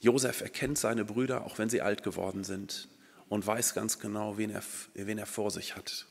Josef 0.00 0.40
erkennt 0.40 0.78
seine 0.78 1.04
Brüder, 1.04 1.44
auch 1.44 1.58
wenn 1.58 1.70
sie 1.70 1.82
alt 1.82 2.02
geworden 2.02 2.42
sind, 2.42 2.88
und 3.28 3.46
weiß 3.46 3.74
ganz 3.74 3.98
genau, 3.98 4.38
wen 4.38 4.50
er, 4.50 4.62
wen 4.94 5.18
er 5.18 5.26
vor 5.26 5.50
sich 5.50 5.76
hat. 5.76 6.06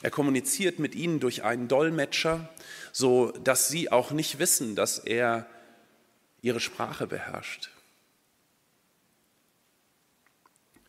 Er 0.00 0.10
kommuniziert 0.10 0.78
mit 0.78 0.94
ihnen 0.94 1.20
durch 1.20 1.44
einen 1.44 1.68
Dolmetscher, 1.68 2.48
so 2.92 3.32
dass 3.32 3.68
sie 3.68 3.92
auch 3.92 4.10
nicht 4.10 4.38
wissen, 4.38 4.76
dass 4.76 4.98
er 4.98 5.46
ihre 6.40 6.60
Sprache 6.60 7.06
beherrscht. 7.06 7.70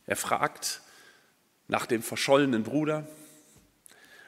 Er 0.05 0.15
fragt 0.15 0.81
nach 1.67 1.85
dem 1.85 2.01
verschollenen 2.01 2.63
Bruder 2.63 3.07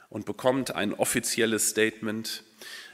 und 0.10 0.26
bekommt 0.26 0.76
ein 0.76 0.94
offizielles 0.94 1.70
Statement 1.70 2.44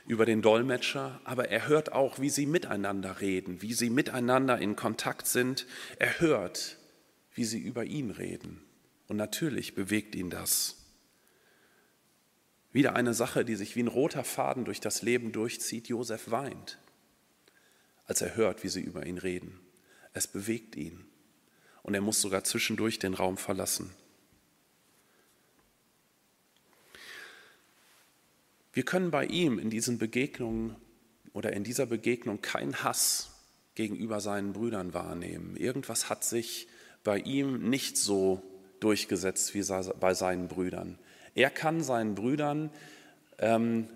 über 0.07 0.25
den 0.25 0.41
Dolmetscher, 0.41 1.19
aber 1.25 1.49
er 1.49 1.67
hört 1.67 1.91
auch, 1.91 2.19
wie 2.19 2.29
sie 2.29 2.45
miteinander 2.45 3.19
reden, 3.19 3.61
wie 3.61 3.73
sie 3.73 3.89
miteinander 3.89 4.57
in 4.57 4.75
Kontakt 4.75 5.27
sind. 5.27 5.67
Er 5.99 6.19
hört, 6.19 6.77
wie 7.33 7.43
sie 7.43 7.59
über 7.59 7.83
ihn 7.83 8.11
reden. 8.11 8.63
Und 9.07 9.17
natürlich 9.17 9.75
bewegt 9.75 10.15
ihn 10.15 10.29
das. 10.29 10.77
Wieder 12.71 12.95
eine 12.95 13.13
Sache, 13.13 13.43
die 13.43 13.55
sich 13.55 13.75
wie 13.75 13.83
ein 13.83 13.87
roter 13.87 14.23
Faden 14.23 14.65
durch 14.65 14.79
das 14.79 15.01
Leben 15.01 15.31
durchzieht. 15.31 15.87
Josef 15.87 16.31
weint, 16.31 16.77
als 18.05 18.21
er 18.21 18.35
hört, 18.35 18.63
wie 18.63 18.69
sie 18.69 18.81
über 18.81 19.05
ihn 19.05 19.17
reden. 19.17 19.59
Es 20.13 20.27
bewegt 20.27 20.75
ihn. 20.75 21.05
Und 21.83 21.93
er 21.93 22.01
muss 22.01 22.21
sogar 22.21 22.43
zwischendurch 22.43 22.99
den 22.99 23.13
Raum 23.13 23.37
verlassen. 23.37 23.93
Wir 28.77 28.85
können 28.85 29.09
bei 29.09 29.25
ihm 29.25 29.57
in 29.57 29.71
diesen 29.71 29.97
Begegnungen 29.97 30.75
oder 31.33 31.51
in 31.51 31.63
dieser 31.63 31.87
Begegnung 31.87 32.43
keinen 32.43 32.83
Hass 32.83 33.31
gegenüber 33.73 34.21
seinen 34.21 34.53
Brüdern 34.53 34.93
wahrnehmen. 34.93 35.57
Irgendwas 35.57 36.11
hat 36.11 36.23
sich 36.23 36.67
bei 37.03 37.17
ihm 37.17 37.71
nicht 37.71 37.97
so 37.97 38.43
durchgesetzt 38.79 39.55
wie 39.55 39.63
bei 39.99 40.13
seinen 40.13 40.47
Brüdern. 40.47 40.99
Er 41.33 41.49
kann 41.49 41.81
seinen 41.81 42.13
Brüdern 42.13 42.69
ähm, 43.39 43.87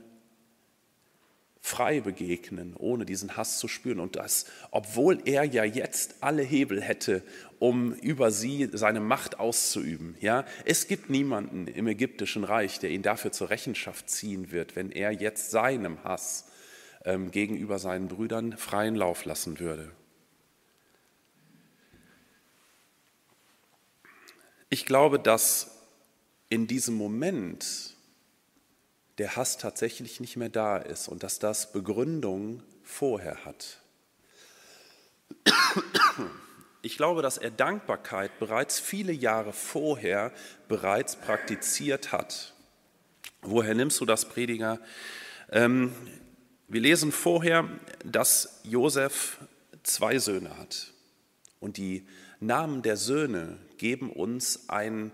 frei 1.62 2.01
begegnen, 2.01 2.75
ohne 2.75 3.06
diesen 3.06 3.38
Hass 3.38 3.60
zu 3.60 3.68
spüren. 3.68 4.00
Und 4.00 4.15
das, 4.15 4.46
obwohl 4.72 5.22
er 5.25 5.44
ja 5.44 5.63
jetzt 5.63 6.15
alle 6.22 6.41
Hebel 6.41 6.82
hätte, 6.82 7.22
um 7.60 7.94
über 7.94 8.32
sie 8.32 8.68
seine 8.74 9.00
Macht 9.00 9.39
auszuüben. 9.39 10.18
Ja, 10.20 10.46
es 10.65 10.88
gibt 10.88 11.12
niemanden 11.12 11.68
im 11.68 11.88
ägyptischen 11.88 12.44
Reich, 12.44 12.80
der 12.80 12.89
ihn 12.89 13.03
dafür 13.03 13.32
zur 13.32 13.51
Rechenschaft 13.51 14.10
ziehen 14.10 14.51
wird, 14.51 14.75
wenn 14.75 14.91
er 14.91 15.12
jetzt 15.12 15.51
seinem 15.51 16.03
Hass 16.03 16.48
ähm, 17.06 17.30
gegenüber 17.30 17.77
seinen 17.77 18.08
Brüdern 18.08 18.58
freien 18.58 18.96
Lauf 18.96 19.25
lassen 19.25 19.60
würde. 19.60 19.91
Ich 24.70 24.86
glaube, 24.86 25.20
dass 25.20 25.77
in 26.50 26.65
diesem 26.65 26.96
Moment 26.96 27.96
der 29.18 29.36
Hass 29.36 29.58
tatsächlich 29.58 30.20
nicht 30.20 30.38
mehr 30.38 30.50
da 30.50 30.77
ist 30.77 31.08
und 31.08 31.24
dass 31.24 31.39
das 31.39 31.72
Begründung 31.72 32.63
vorher 32.84 33.46
hat. 33.46 33.80
Ich 36.82 36.98
glaube, 36.98 37.22
dass 37.22 37.38
er 37.38 37.51
Dankbarkeit 37.51 38.39
bereits 38.39 38.80
viele 38.80 39.12
Jahre 39.12 39.53
vorher 39.53 40.32
bereits 40.68 41.15
praktiziert 41.15 42.12
hat. 42.12 42.53
Woher 43.41 43.75
nimmst 43.75 44.00
du 44.00 44.06
das, 44.06 44.25
Prediger? 44.25 44.80
Ähm, 45.51 45.94
wir 46.68 46.82
lesen 46.82 47.12
vorher, 47.12 47.68
dass 48.03 48.62
Josef 48.63 49.38
zwei 49.84 50.20
Söhne 50.20 50.58
hat. 50.58 50.91
Und 51.60 51.77
die 51.77 52.08
Namen 52.39 52.82
der 52.82 52.98
Söhne 52.98 53.58
geben 53.77 54.12
uns 54.12 54.70
ein 54.70 55.12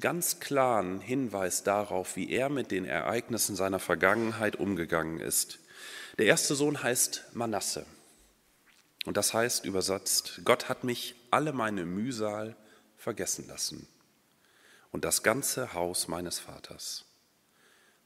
ganz 0.00 0.40
klaren 0.40 1.00
Hinweis 1.00 1.62
darauf, 1.64 2.16
wie 2.16 2.30
er 2.30 2.48
mit 2.48 2.70
den 2.70 2.84
Ereignissen 2.84 3.56
seiner 3.56 3.78
Vergangenheit 3.78 4.56
umgegangen 4.56 5.20
ist. 5.20 5.58
Der 6.18 6.26
erste 6.26 6.54
Sohn 6.54 6.82
heißt 6.82 7.24
Manasse. 7.32 7.86
Und 9.04 9.16
das 9.16 9.32
heißt 9.32 9.64
übersetzt, 9.64 10.40
Gott 10.44 10.68
hat 10.68 10.84
mich 10.84 11.14
alle 11.30 11.52
meine 11.52 11.84
Mühsal 11.84 12.56
vergessen 12.96 13.46
lassen 13.46 13.88
und 14.90 15.04
das 15.04 15.22
ganze 15.22 15.72
Haus 15.74 16.08
meines 16.08 16.38
Vaters. 16.38 17.04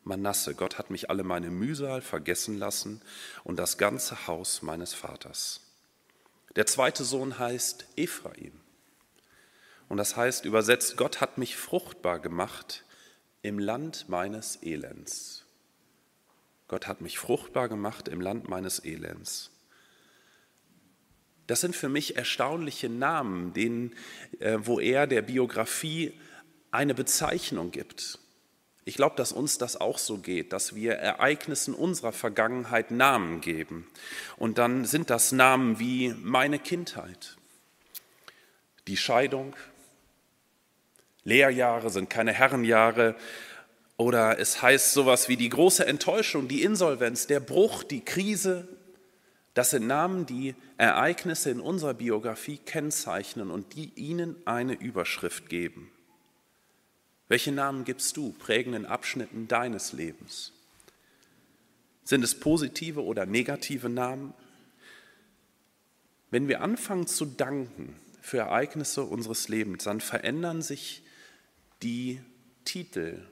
Manasse, 0.05 0.55
Gott 0.55 0.79
hat 0.79 0.91
mich 0.91 1.11
alle 1.11 1.25
meine 1.25 1.51
Mühsal 1.51 2.03
vergessen 2.03 2.59
lassen 2.59 3.03
und 3.45 3.57
das 3.57 3.79
ganze 3.79 4.27
Haus 4.27 4.63
meines 4.63 4.95
Vaters. 4.95 5.61
Der 6.57 6.67
zweite 6.67 7.05
Sohn 7.05 7.39
heißt 7.39 7.87
Ephraim. 7.97 8.62
Und 9.93 9.99
das 9.99 10.17
heißt 10.17 10.47
übersetzt, 10.47 10.97
Gott 10.97 11.21
hat 11.21 11.37
mich 11.37 11.55
fruchtbar 11.55 12.19
gemacht 12.19 12.83
im 13.43 13.59
Land 13.59 14.09
meines 14.09 14.63
Elends. 14.63 15.45
Gott 16.67 16.87
hat 16.87 17.03
mich 17.03 17.19
fruchtbar 17.19 17.69
gemacht 17.69 18.09
im 18.09 18.23
Land 18.23 18.49
meines 18.49 18.83
Elends. 18.83 19.51
Das 21.47 21.61
sind 21.61 21.77
für 21.77 21.91
mich 21.91 22.17
erstaunliche 22.17 22.89
Namen, 22.89 23.53
denen, 23.53 23.95
äh, 24.39 24.61
wo 24.63 24.81
er 24.81 25.07
der 25.07 25.21
Biografie 25.21 26.19
eine 26.71 26.95
Bezeichnung 26.95 27.71
gibt. 27.71 28.19
Ich 28.87 28.95
glaube, 28.95 29.17
dass 29.17 29.31
uns 29.31 29.59
das 29.59 29.79
auch 29.79 29.99
so 29.99 30.17
geht, 30.17 30.55
dass 30.55 30.75
wir 30.75 30.95
Ereignissen 30.95 31.75
unserer 31.75 32.13
Vergangenheit 32.13 32.91
Namen 32.91 33.43
geben. 33.43 33.87
Und 34.39 34.57
dann 34.57 34.87
sind 34.87 35.11
das 35.11 35.33
Namen 35.33 35.79
wie 35.79 36.15
meine 36.23 36.59
Kindheit, 36.59 37.37
die 38.87 38.97
Scheidung, 38.97 39.55
Lehrjahre 41.25 41.91
sind 41.91 42.11
keine 42.11 42.33
Herrenjahre, 42.33 43.17
oder 43.97 44.39
es 44.41 44.61
heißt 44.63 44.95
sowas 44.95 45.29
wie 45.29 45.37
die 45.37 45.49
große 45.49 45.87
Enttäuschung, 45.87 46.49
die 46.49 46.63
Insolvenz, 46.63 47.27
der 47.27 47.41
Bruch, 47.41 47.85
die 47.85 48.01
Krise. 48.01 48.67
Das 49.55 49.71
sind 49.71 49.87
Namen, 49.87 50.27
die 50.27 50.57
Ereignisse 50.77 51.51
in 51.51 51.61
unserer 51.61 51.95
Biografie 51.95 52.57
kennzeichnen 52.57 53.51
und 53.51 53.75
die 53.77 53.93
ihnen 53.95 54.35
eine 54.45 54.73
Überschrift 54.73 55.49
geben. 55.49 55.91
Welche 57.29 57.53
Namen 57.53 57.85
gibst 57.85 58.17
du 58.17 58.33
prägenden 58.33 58.87
Abschnitten 58.87 59.47
deines 59.47 59.93
Lebens? 59.93 60.53
Sind 62.03 62.25
es 62.25 62.39
positive 62.39 63.05
oder 63.05 63.27
negative 63.27 63.89
Namen? 63.89 64.35
Wenn 66.31 66.49
wir 66.49 66.63
anfangen 66.63 67.07
zu 67.07 67.27
danken 67.27 67.95
für 68.21 68.39
Ereignisse 68.39 69.05
unseres 69.05 69.49
Lebens, 69.49 69.85
dann 69.85 70.01
verändern 70.01 70.63
sich 70.63 71.03
die 71.83 72.21
Titel 72.65 73.27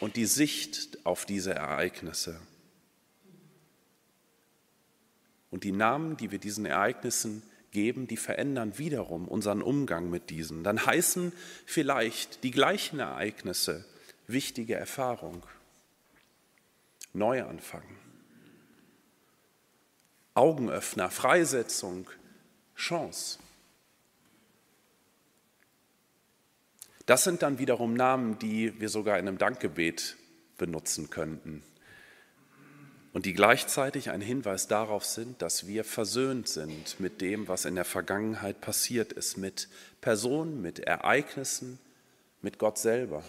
und 0.00 0.16
die 0.16 0.26
Sicht 0.26 0.98
auf 1.04 1.24
diese 1.24 1.54
Ereignisse. 1.54 2.40
Und 5.50 5.64
die 5.64 5.72
Namen, 5.72 6.16
die 6.16 6.30
wir 6.30 6.38
diesen 6.38 6.66
Ereignissen 6.66 7.42
geben, 7.70 8.06
die 8.06 8.16
verändern 8.16 8.78
wiederum 8.78 9.28
unseren 9.28 9.62
Umgang 9.62 10.10
mit 10.10 10.30
diesen. 10.30 10.64
Dann 10.64 10.84
heißen 10.84 11.32
vielleicht 11.64 12.42
die 12.44 12.50
gleichen 12.50 12.98
Ereignisse 12.98 13.84
wichtige 14.26 14.74
Erfahrung, 14.74 15.46
Neuanfang, 17.12 17.84
Augenöffner, 20.34 21.10
Freisetzung, 21.10 22.10
Chance. 22.76 23.38
Das 27.06 27.24
sind 27.24 27.42
dann 27.42 27.58
wiederum 27.58 27.94
Namen, 27.94 28.38
die 28.38 28.78
wir 28.80 28.88
sogar 28.88 29.18
in 29.18 29.28
einem 29.28 29.38
Dankgebet 29.38 30.16
benutzen 30.58 31.08
könnten 31.08 31.62
und 33.16 33.24
die 33.24 33.32
gleichzeitig 33.32 34.10
ein 34.10 34.20
Hinweis 34.20 34.68
darauf 34.68 35.02
sind, 35.02 35.40
dass 35.40 35.66
wir 35.66 35.84
versöhnt 35.84 36.48
sind 36.48 37.00
mit 37.00 37.22
dem, 37.22 37.48
was 37.48 37.64
in 37.64 37.74
der 37.74 37.86
Vergangenheit 37.86 38.60
passiert 38.60 39.14
ist, 39.14 39.38
mit 39.38 39.70
Personen, 40.02 40.60
mit 40.60 40.80
Ereignissen, 40.80 41.78
mit 42.42 42.58
Gott 42.58 42.76
selber, 42.76 43.24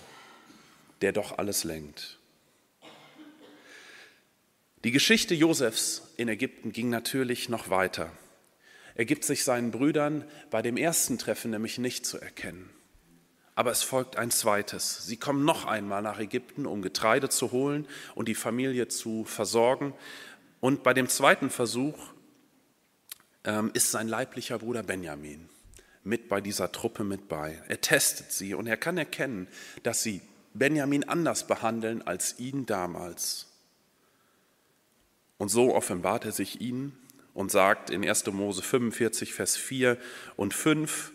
der 1.00 1.13
doch 1.13 1.38
alles 1.38 1.63
lenkt. 1.63 2.19
Die 4.84 4.91
Geschichte 4.91 5.34
Josefs 5.36 6.01
in 6.17 6.27
Ägypten 6.27 6.74
ging 6.74 6.89
natürlich 6.89 7.48
noch 7.48 7.69
weiter. 7.69 8.12
Er 8.93 9.05
gibt 9.05 9.24
sich 9.24 9.46
seinen 9.46 9.72
Brüdern 9.72 10.25
bei 10.50 10.62
dem 10.62 10.75
ersten 10.75 11.17
Treffen 11.17 11.51
nämlich 11.51 11.77
nicht 11.77 12.05
zu 12.05 12.19
erkennen. 12.19 12.69
Aber 13.57 13.71
es 13.71 13.81
folgt 13.81 14.17
ein 14.17 14.29
zweites. 14.29 15.07
Sie 15.07 15.17
kommen 15.17 15.43
noch 15.43 15.65
einmal 15.65 16.03
nach 16.03 16.19
Ägypten, 16.19 16.67
um 16.67 16.83
Getreide 16.83 17.27
zu 17.27 17.51
holen 17.51 17.87
und 18.13 18.27
die 18.27 18.35
Familie 18.35 18.87
zu 18.87 19.25
versorgen. 19.25 19.95
Und 20.59 20.83
bei 20.83 20.93
dem 20.93 21.09
zweiten 21.09 21.49
Versuch 21.49 21.97
ähm, 23.45 23.71
ist 23.73 23.89
sein 23.89 24.07
leiblicher 24.07 24.59
Bruder 24.59 24.83
Benjamin 24.83 25.49
mit 26.03 26.29
bei 26.29 26.39
dieser 26.39 26.71
Truppe 26.71 27.03
mit 27.03 27.27
bei. 27.27 27.59
Er 27.67 27.81
testet 27.81 28.31
sie 28.31 28.53
und 28.53 28.67
er 28.67 28.77
kann 28.77 28.95
erkennen, 28.95 29.47
dass 29.81 30.03
sie 30.03 30.21
Benjamin 30.53 31.05
anders 31.05 31.47
behandeln 31.47 32.03
als 32.03 32.37
ihn 32.37 32.67
damals. 32.67 33.47
Und 35.39 35.49
so 35.49 35.73
offenbart 35.73 36.25
er 36.25 36.31
sich 36.31 36.61
ihnen 36.61 36.96
und 37.33 37.50
sagt 37.50 37.89
in 37.89 38.07
1. 38.07 38.27
Mose 38.27 38.61
45, 38.61 39.33
Vers 39.33 39.57
4 39.57 39.98
und 40.35 40.53
5, 40.53 41.11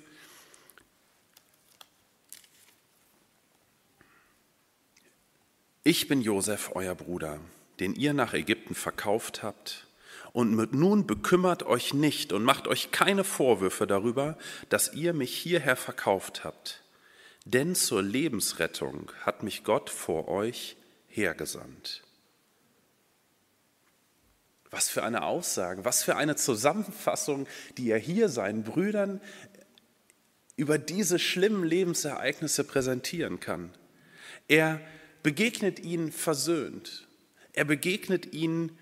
Ich 5.85 6.07
bin 6.07 6.21
Josef, 6.21 6.71
euer 6.75 6.95
Bruder, 6.95 7.41
den 7.81 7.97
ihr 7.97 8.13
nach 8.13 8.35
Ägypten 8.35 8.77
verkauft 8.77 9.43
habt. 9.43 9.89
Und 10.33 10.73
nun 10.73 11.09
bekümmert 11.09 11.65
euch 11.65 11.93
nicht 11.93 12.33
und 12.33 12.45
macht 12.45 12.69
euch 12.69 12.93
keine 12.93 13.25
Vorwürfe 13.25 13.89
darüber, 13.89 14.39
dass 14.69 14.95
ihr 14.95 15.13
mich 15.13 15.37
hierher 15.37 15.75
verkauft 15.75 16.45
habt. 16.45 16.83
Denn 17.45 17.75
zur 17.75 18.01
Lebensrettung 18.01 19.11
hat 19.23 19.43
mich 19.43 19.65
Gott 19.65 19.91
vor 19.91 20.29
euch 20.29 20.77
hergesandt. 21.09 22.05
Was 24.71 24.89
für 24.89 25.03
eine 25.03 25.25
Aussage, 25.25 25.85
was 25.85 26.05
für 26.05 26.15
eine 26.15 26.37
Zusammenfassung, 26.37 27.49
die 27.77 27.91
er 27.91 27.99
hier 27.99 28.29
seinen 28.29 28.63
Brüdern 28.63 29.21
über 30.55 30.79
diese 30.79 31.19
schlimmen 31.19 31.65
Lebensereignisse 31.65 32.63
präsentieren 32.63 33.41
kann. 33.41 33.75
Er 34.47 34.81
begegnet 35.23 35.81
ihnen 35.81 36.13
versöhnt. 36.13 37.09
Er 37.53 37.65
begegnet 37.65 38.33
ihnen 38.33 38.79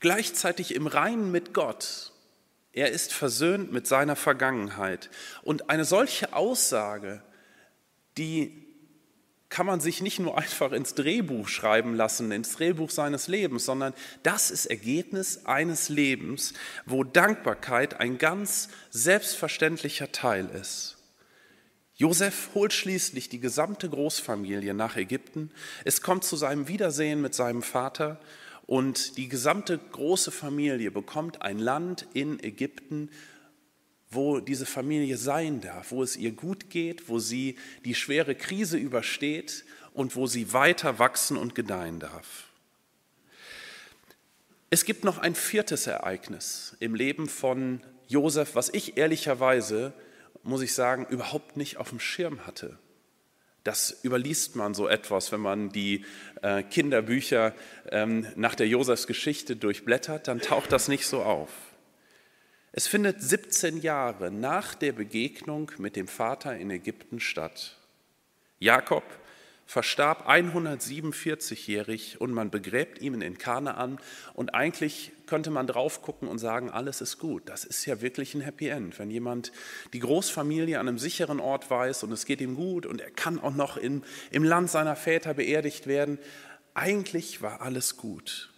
gleichzeitig 0.00 0.74
im 0.74 0.86
Reinen 0.86 1.30
mit 1.30 1.54
Gott. 1.54 2.12
Er 2.72 2.90
ist 2.90 3.12
versöhnt 3.12 3.72
mit 3.72 3.86
seiner 3.86 4.16
Vergangenheit. 4.16 5.10
Und 5.42 5.70
eine 5.70 5.84
solche 5.84 6.34
Aussage, 6.34 7.22
die 8.18 8.66
kann 9.48 9.66
man 9.66 9.80
sich 9.80 10.02
nicht 10.02 10.18
nur 10.18 10.36
einfach 10.38 10.72
ins 10.72 10.94
Drehbuch 10.94 11.48
schreiben 11.48 11.94
lassen, 11.94 12.32
ins 12.32 12.56
Drehbuch 12.56 12.90
seines 12.90 13.28
Lebens, 13.28 13.64
sondern 13.64 13.94
das 14.22 14.50
ist 14.50 14.66
Ergebnis 14.66 15.46
eines 15.46 15.88
Lebens, 15.88 16.52
wo 16.84 17.04
Dankbarkeit 17.04 17.98
ein 18.00 18.18
ganz 18.18 18.68
selbstverständlicher 18.90 20.12
Teil 20.12 20.48
ist. 20.50 20.95
Josef 21.98 22.50
holt 22.54 22.74
schließlich 22.74 23.30
die 23.30 23.40
gesamte 23.40 23.88
Großfamilie 23.88 24.74
nach 24.74 24.96
Ägypten. 24.96 25.50
Es 25.84 26.02
kommt 26.02 26.24
zu 26.24 26.36
seinem 26.36 26.68
Wiedersehen 26.68 27.22
mit 27.22 27.34
seinem 27.34 27.62
Vater 27.62 28.20
und 28.66 29.16
die 29.16 29.28
gesamte 29.28 29.78
große 29.78 30.30
Familie 30.30 30.90
bekommt 30.90 31.40
ein 31.40 31.58
Land 31.58 32.06
in 32.12 32.38
Ägypten, 32.42 33.08
wo 34.10 34.40
diese 34.40 34.66
Familie 34.66 35.16
sein 35.16 35.62
darf, 35.62 35.90
wo 35.90 36.02
es 36.02 36.16
ihr 36.16 36.32
gut 36.32 36.68
geht, 36.68 37.08
wo 37.08 37.18
sie 37.18 37.56
die 37.86 37.94
schwere 37.94 38.34
Krise 38.34 38.76
übersteht 38.76 39.64
und 39.94 40.16
wo 40.16 40.26
sie 40.26 40.52
weiter 40.52 40.98
wachsen 40.98 41.38
und 41.38 41.54
gedeihen 41.54 41.98
darf. 41.98 42.44
Es 44.68 44.84
gibt 44.84 45.02
noch 45.02 45.16
ein 45.16 45.34
viertes 45.34 45.86
Ereignis 45.86 46.76
im 46.78 46.94
Leben 46.94 47.26
von 47.26 47.80
Josef, 48.06 48.54
was 48.54 48.68
ich 48.68 48.98
ehrlicherweise 48.98 49.94
muss 50.46 50.62
ich 50.62 50.74
sagen, 50.74 51.06
überhaupt 51.08 51.56
nicht 51.56 51.76
auf 51.76 51.90
dem 51.90 52.00
Schirm 52.00 52.46
hatte. 52.46 52.78
Das 53.64 53.98
überliest 54.04 54.54
man 54.54 54.74
so 54.74 54.86
etwas, 54.86 55.32
wenn 55.32 55.40
man 55.40 55.70
die 55.70 56.04
äh, 56.42 56.62
Kinderbücher 56.62 57.52
ähm, 57.90 58.26
nach 58.36 58.54
der 58.54 58.68
Josefsgeschichte 58.68 59.56
durchblättert, 59.56 60.28
dann 60.28 60.40
taucht 60.40 60.70
das 60.70 60.86
nicht 60.86 61.06
so 61.06 61.22
auf. 61.22 61.50
Es 62.70 62.86
findet 62.86 63.20
17 63.20 63.80
Jahre 63.80 64.30
nach 64.30 64.74
der 64.74 64.92
Begegnung 64.92 65.72
mit 65.78 65.96
dem 65.96 66.06
Vater 66.06 66.56
in 66.56 66.70
Ägypten 66.70 67.18
statt. 67.18 67.76
Jakob 68.60 69.02
verstarb 69.66 70.28
147-jährig 70.28 72.20
und 72.20 72.32
man 72.32 72.50
begräbt 72.50 73.02
ihn 73.02 73.20
in 73.20 73.36
Kanaan 73.36 73.98
und 74.32 74.54
eigentlich 74.54 75.12
könnte 75.26 75.50
man 75.50 75.66
drauf 75.66 76.02
gucken 76.02 76.28
und 76.28 76.38
sagen, 76.38 76.70
alles 76.70 77.00
ist 77.00 77.18
gut. 77.18 77.48
Das 77.48 77.64
ist 77.64 77.84
ja 77.84 78.00
wirklich 78.00 78.34
ein 78.34 78.40
Happy 78.40 78.68
End. 78.68 78.98
Wenn 79.00 79.10
jemand 79.10 79.50
die 79.92 79.98
Großfamilie 79.98 80.78
an 80.78 80.88
einem 80.88 81.00
sicheren 81.00 81.40
Ort 81.40 81.68
weiß 81.68 82.04
und 82.04 82.12
es 82.12 82.26
geht 82.26 82.40
ihm 82.40 82.54
gut 82.54 82.86
und 82.86 83.00
er 83.00 83.10
kann 83.10 83.40
auch 83.40 83.54
noch 83.54 83.76
in, 83.76 84.04
im 84.30 84.44
Land 84.44 84.70
seiner 84.70 84.94
Väter 84.94 85.34
beerdigt 85.34 85.88
werden, 85.88 86.18
eigentlich 86.74 87.42
war 87.42 87.60
alles 87.60 87.96
gut. 87.96 88.52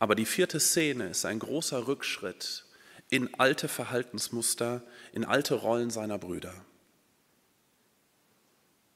Aber 0.00 0.16
die 0.16 0.26
vierte 0.26 0.58
Szene 0.58 1.08
ist 1.08 1.24
ein 1.24 1.38
großer 1.38 1.86
Rückschritt 1.86 2.64
in 3.08 3.32
alte 3.34 3.68
Verhaltensmuster, 3.68 4.82
in 5.12 5.24
alte 5.24 5.54
Rollen 5.54 5.90
seiner 5.90 6.18
Brüder. 6.18 6.65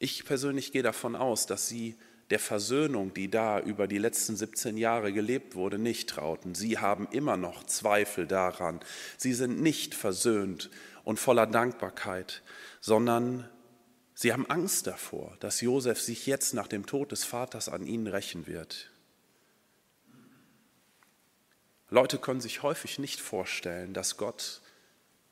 Ich 0.03 0.25
persönlich 0.25 0.73
gehe 0.73 0.83
davon 0.83 1.15
aus, 1.15 1.45
dass 1.45 1.69
sie 1.69 1.95
der 2.31 2.39
Versöhnung, 2.39 3.13
die 3.13 3.31
da 3.31 3.61
über 3.61 3.87
die 3.87 3.99
letzten 3.99 4.35
17 4.35 4.79
Jahre 4.79 5.13
gelebt 5.13 5.55
wurde, 5.57 5.79
nicht 5.79 6.09
trauten. 6.09 6.55
Sie 6.55 6.79
haben 6.79 7.07
immer 7.11 7.37
noch 7.37 7.65
Zweifel 7.65 8.27
daran. 8.27 8.81
Sie 9.19 9.35
sind 9.35 9.61
nicht 9.61 9.95
versöhnt 9.95 10.71
und 11.05 11.21
voller 11.21 11.47
Dankbarkeit, 11.47 12.43
sondern 12.81 13.47
sie 14.15 14.33
haben 14.33 14.49
Angst 14.49 14.87
davor, 14.87 15.37
dass 15.41 15.61
Josef 15.61 16.01
sich 16.01 16.27
jetzt 16.27 16.55
nach 16.55 16.67
dem 16.67 16.87
Tod 16.87 17.13
des 17.13 17.25
Vaters 17.25 17.69
an 17.69 17.85
ihnen 17.85 18.07
rächen 18.07 18.47
wird. 18.47 18.91
Leute 21.91 22.17
können 22.17 22.41
sich 22.41 22.63
häufig 22.63 22.99
nicht 22.99 23.21
vorstellen, 23.21 23.93
dass 23.93 24.17
Gott 24.17 24.63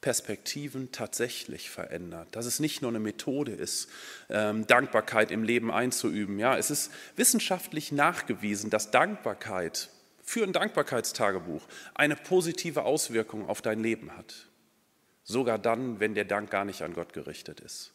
Perspektiven 0.00 0.92
tatsächlich 0.92 1.70
verändert, 1.70 2.28
dass 2.32 2.46
es 2.46 2.60
nicht 2.60 2.82
nur 2.82 2.90
eine 2.90 3.00
Methode 3.00 3.52
ist, 3.52 3.88
ähm, 4.30 4.66
Dankbarkeit 4.66 5.32
im 5.32 5.42
Leben 5.42 5.72
einzuüben. 5.72 6.38
Ja, 6.38 6.56
es 6.56 6.70
ist 6.70 6.92
wissenschaftlich 7.16 7.90
nachgewiesen, 7.90 8.70
dass 8.70 8.92
Dankbarkeit 8.92 9.90
für 10.22 10.44
ein 10.44 10.52
Dankbarkeitstagebuch 10.52 11.62
eine 11.94 12.14
positive 12.14 12.84
Auswirkung 12.84 13.48
auf 13.48 13.60
dein 13.60 13.80
Leben 13.80 14.16
hat. 14.16 14.46
Sogar 15.24 15.58
dann, 15.58 16.00
wenn 16.00 16.14
der 16.14 16.24
Dank 16.24 16.50
gar 16.50 16.64
nicht 16.64 16.82
an 16.82 16.94
Gott 16.94 17.12
gerichtet 17.12 17.60
ist. 17.60 17.92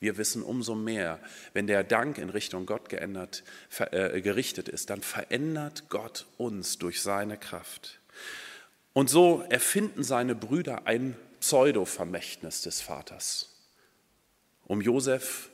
Wir 0.00 0.16
wissen 0.16 0.42
umso 0.42 0.74
mehr, 0.74 1.20
wenn 1.52 1.66
der 1.66 1.84
Dank 1.84 2.18
in 2.18 2.30
Richtung 2.30 2.66
Gott 2.66 2.88
geändert, 2.88 3.44
äh, 3.78 4.20
gerichtet 4.20 4.68
ist, 4.68 4.90
dann 4.90 5.02
verändert 5.02 5.84
Gott 5.88 6.26
uns 6.36 6.78
durch 6.78 7.02
seine 7.02 7.36
Kraft. 7.36 8.00
Und 8.92 9.10
so 9.10 9.44
erfinden 9.48 10.02
seine 10.02 10.34
Brüder 10.34 10.86
ein 10.86 11.16
Pseudo-Vermächtnis 11.40 12.62
des 12.62 12.80
Vaters, 12.80 13.56
um 14.66 14.80
Josef 14.80 15.50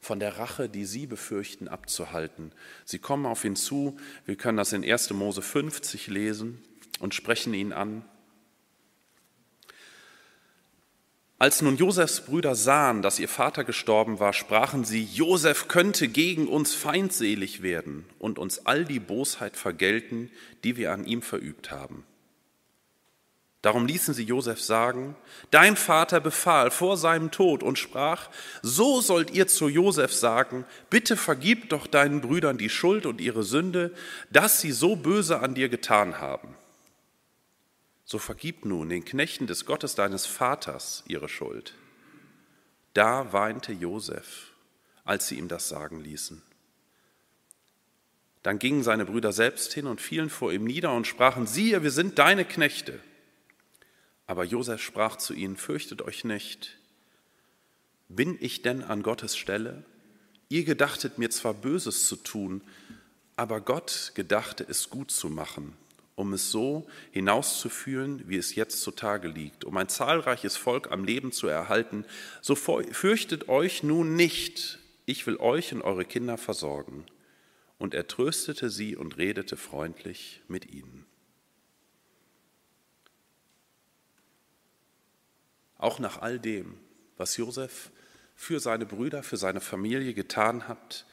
von 0.00 0.20
der 0.20 0.38
Rache, 0.38 0.68
die 0.68 0.84
sie 0.84 1.06
befürchten, 1.06 1.66
abzuhalten. 1.66 2.52
Sie 2.84 2.98
kommen 2.98 3.26
auf 3.26 3.44
ihn 3.44 3.56
zu, 3.56 3.96
wir 4.26 4.36
können 4.36 4.58
das 4.58 4.72
in 4.72 4.84
1. 4.84 5.10
Mose 5.10 5.42
50 5.42 6.08
lesen 6.08 6.62
und 7.00 7.14
sprechen 7.14 7.54
ihn 7.54 7.72
an. 7.72 8.04
Als 11.38 11.60
nun 11.62 11.76
Josefs 11.76 12.20
Brüder 12.22 12.54
sahen, 12.54 13.02
dass 13.02 13.18
ihr 13.18 13.28
Vater 13.28 13.64
gestorben 13.64 14.20
war, 14.20 14.32
sprachen 14.32 14.84
sie, 14.84 15.04
Josef 15.04 15.68
könnte 15.68 16.08
gegen 16.08 16.46
uns 16.48 16.74
feindselig 16.74 17.60
werden 17.60 18.06
und 18.18 18.38
uns 18.38 18.66
all 18.66 18.84
die 18.84 19.00
Bosheit 19.00 19.56
vergelten, 19.56 20.30
die 20.62 20.76
wir 20.76 20.92
an 20.92 21.04
ihm 21.04 21.22
verübt 21.22 21.70
haben. 21.70 22.04
Darum 23.64 23.86
ließen 23.86 24.12
sie 24.12 24.24
Josef 24.24 24.60
sagen, 24.60 25.16
dein 25.50 25.76
Vater 25.76 26.20
befahl 26.20 26.70
vor 26.70 26.98
seinem 26.98 27.30
Tod 27.30 27.62
und 27.62 27.78
sprach, 27.78 28.28
so 28.60 29.00
sollt 29.00 29.30
ihr 29.30 29.46
zu 29.46 29.70
Josef 29.70 30.12
sagen, 30.12 30.66
bitte 30.90 31.16
vergib 31.16 31.70
doch 31.70 31.86
deinen 31.86 32.20
Brüdern 32.20 32.58
die 32.58 32.68
Schuld 32.68 33.06
und 33.06 33.22
ihre 33.22 33.42
Sünde, 33.42 33.94
dass 34.30 34.60
sie 34.60 34.70
so 34.70 34.96
böse 34.96 35.40
an 35.40 35.54
dir 35.54 35.70
getan 35.70 36.18
haben. 36.18 36.54
So 38.04 38.18
vergib 38.18 38.66
nun 38.66 38.90
den 38.90 39.06
Knechten 39.06 39.46
des 39.46 39.64
Gottes 39.64 39.94
deines 39.94 40.26
Vaters 40.26 41.02
ihre 41.08 41.30
Schuld. 41.30 41.72
Da 42.92 43.32
weinte 43.32 43.72
Josef, 43.72 44.52
als 45.06 45.28
sie 45.28 45.38
ihm 45.38 45.48
das 45.48 45.70
sagen 45.70 46.00
ließen. 46.00 46.42
Dann 48.42 48.58
gingen 48.58 48.82
seine 48.82 49.06
Brüder 49.06 49.32
selbst 49.32 49.72
hin 49.72 49.86
und 49.86 50.02
fielen 50.02 50.28
vor 50.28 50.52
ihm 50.52 50.64
nieder 50.64 50.92
und 50.92 51.06
sprachen, 51.06 51.46
siehe, 51.46 51.82
wir 51.82 51.92
sind 51.92 52.18
deine 52.18 52.44
Knechte. 52.44 53.00
Aber 54.26 54.44
Josef 54.44 54.82
sprach 54.82 55.16
zu 55.16 55.34
ihnen, 55.34 55.56
fürchtet 55.56 56.02
euch 56.02 56.24
nicht. 56.24 56.78
Bin 58.08 58.36
ich 58.40 58.62
denn 58.62 58.82
an 58.82 59.02
Gottes 59.02 59.36
Stelle? 59.36 59.84
Ihr 60.48 60.64
gedachtet 60.64 61.18
mir 61.18 61.30
zwar 61.30 61.54
Böses 61.54 62.06
zu 62.06 62.16
tun, 62.16 62.62
aber 63.36 63.60
Gott 63.60 64.12
gedachte 64.14 64.64
es 64.68 64.90
gut 64.90 65.10
zu 65.10 65.28
machen, 65.28 65.72
um 66.14 66.32
es 66.32 66.50
so 66.50 66.86
hinauszuführen, 67.10 68.22
wie 68.28 68.36
es 68.36 68.54
jetzt 68.54 68.82
zutage 68.82 69.28
liegt, 69.28 69.64
um 69.64 69.76
ein 69.76 69.88
zahlreiches 69.88 70.56
Volk 70.56 70.92
am 70.92 71.04
Leben 71.04 71.32
zu 71.32 71.48
erhalten. 71.48 72.04
So 72.40 72.54
fürchtet 72.54 73.48
euch 73.48 73.82
nun 73.82 74.14
nicht, 74.16 74.78
ich 75.06 75.26
will 75.26 75.36
euch 75.38 75.74
und 75.74 75.82
eure 75.82 76.04
Kinder 76.04 76.38
versorgen. 76.38 77.04
Und 77.78 77.92
er 77.92 78.06
tröstete 78.06 78.70
sie 78.70 78.96
und 78.96 79.16
redete 79.18 79.56
freundlich 79.56 80.40
mit 80.46 80.72
ihnen. 80.72 81.04
Auch 85.84 85.98
nach 85.98 86.22
all 86.22 86.38
dem, 86.38 86.78
was 87.18 87.36
Josef 87.36 87.90
für 88.34 88.58
seine 88.58 88.86
Brüder, 88.86 89.22
für 89.22 89.36
seine 89.36 89.60
Familie 89.60 90.14
getan 90.14 90.66
hat, 90.66 91.04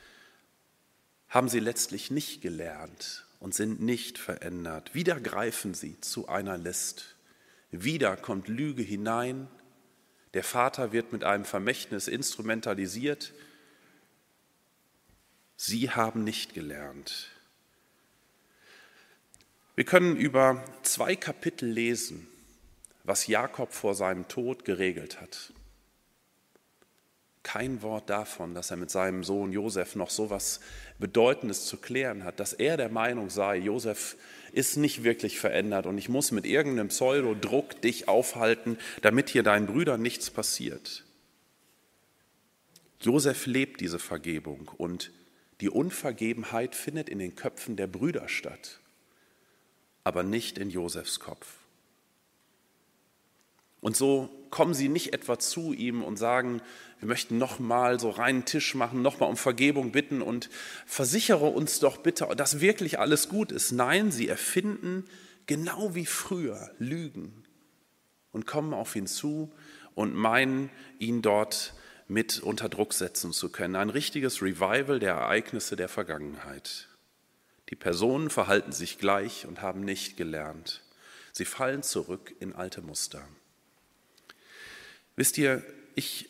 haben 1.28 1.50
sie 1.50 1.60
letztlich 1.60 2.10
nicht 2.10 2.42
gelernt 2.42 3.26
und 3.42 3.54
sind 3.54 3.82
nicht 3.82 4.18
verändert. 4.18 4.96
Wieder 4.96 5.20
greifen 5.20 5.74
sie 5.74 6.00
zu 6.00 6.30
einer 6.30 6.58
List. 6.58 7.18
Wieder 7.72 8.16
kommt 8.16 8.48
Lüge 8.48 8.82
hinein. 8.82 9.50
Der 10.34 10.46
Vater 10.46 10.94
wird 10.94 11.12
mit 11.12 11.26
einem 11.26 11.44
Vermächtnis 11.44 12.08
instrumentalisiert. 12.08 13.34
Sie 15.58 15.90
haben 15.90 16.24
nicht 16.24 16.54
gelernt. 16.54 17.28
Wir 19.76 19.84
können 19.84 20.16
über 20.16 20.64
zwei 20.84 21.18
Kapitel 21.18 21.68
lesen, 21.68 22.26
was 23.04 23.28
Jakob 23.28 23.74
vor 23.74 23.96
seinem 23.96 24.28
Tod 24.28 24.66
geregelt 24.66 25.22
hat. 25.22 25.54
Kein 27.44 27.82
Wort 27.82 28.10
davon, 28.10 28.54
dass 28.54 28.70
er 28.70 28.78
mit 28.78 28.92
seinem 28.92 29.24
Sohn 29.24 29.52
Josef 29.52 29.96
noch 29.96 30.12
so 30.12 30.26
etwas 30.26 30.60
Bedeutendes 31.00 31.66
zu 31.66 31.78
klären 31.78 32.24
hat, 32.24 32.40
dass 32.40 32.54
er 32.54 32.78
der 32.78 32.90
Meinung 32.90 33.32
sei, 33.32 33.58
Josef 33.58 34.16
ist 34.52 34.78
nicht 34.78 35.04
wirklich 35.04 35.40
verändert 35.40 35.88
und 35.88 35.98
ich 35.98 36.08
muss 36.08 36.32
mit 36.32 36.46
irgendeinem 36.46 36.90
Pseudodruck 36.90 37.82
dich 37.82 38.08
aufhalten, 38.08 38.78
damit 39.02 39.30
hier 39.30 39.42
deinen 39.42 39.66
Brüdern 39.66 40.02
nichts 40.02 40.30
passiert. 40.30 41.04
Josef 43.00 43.48
lebt 43.48 43.82
diese 43.82 43.98
Vergebung 43.98 44.72
und 44.78 45.12
die 45.62 45.70
Unvergebenheit 45.70 46.76
findet 46.76 47.10
in 47.10 47.18
den 47.18 47.36
Köpfen 47.36 47.76
der 47.76 47.88
Brüder 47.88 48.28
statt, 48.28 48.80
aber 50.04 50.22
nicht 50.22 50.60
in 50.60 50.70
Josefs 50.70 51.20
Kopf. 51.20 51.61
Und 53.82 53.98
so 53.98 54.30
kommen 54.52 54.74
sie 54.74 54.90
nicht 54.90 55.14
etwa 55.14 55.40
zu 55.40 55.74
ihm 55.74 56.04
und 56.04 56.18
sagen, 56.18 56.62
wir 57.00 57.08
möchten 57.08 57.40
nochmal 57.40 58.00
so 58.00 58.12
reinen 58.12 58.46
Tisch 58.46 58.76
machen, 58.76 59.02
nochmal 59.02 59.30
um 59.30 59.38
Vergebung 59.38 59.92
bitten 59.92 60.22
und 60.22 60.50
versichere 60.86 61.48
uns 61.48 61.80
doch 61.80 61.98
bitte, 61.98 62.28
dass 62.36 62.62
wirklich 62.62 63.00
alles 63.00 63.28
gut 63.28 63.52
ist. 63.52 63.72
Nein, 63.72 64.12
sie 64.12 64.28
erfinden 64.28 65.06
genau 65.48 65.96
wie 65.96 66.06
früher 66.06 66.70
Lügen 66.78 67.44
und 68.32 68.46
kommen 68.46 68.74
auf 68.74 68.96
ihn 68.96 69.08
zu 69.08 69.52
und 69.96 70.14
meinen, 70.14 70.70
ihn 71.00 71.22
dort 71.24 71.74
mit 72.08 72.40
unter 72.40 72.70
Druck 72.70 72.94
setzen 72.94 73.32
zu 73.34 73.50
können. 73.50 73.76
Ein 73.76 73.90
richtiges 73.90 74.42
Revival 74.42 75.00
der 75.00 75.14
Ereignisse 75.14 75.76
der 75.76 75.90
Vergangenheit. 75.90 76.88
Die 77.70 77.76
Personen 77.76 78.30
verhalten 78.30 78.74
sich 78.74 79.00
gleich 79.00 79.48
und 79.48 79.62
haben 79.62 79.82
nicht 79.82 80.18
gelernt. 80.18 80.84
Sie 81.32 81.46
fallen 81.46 81.84
zurück 81.84 82.36
in 82.40 82.54
alte 82.54 82.82
Muster. 82.82 83.26
Wisst 85.22 85.38
ihr, 85.38 85.62
ich 85.94 86.30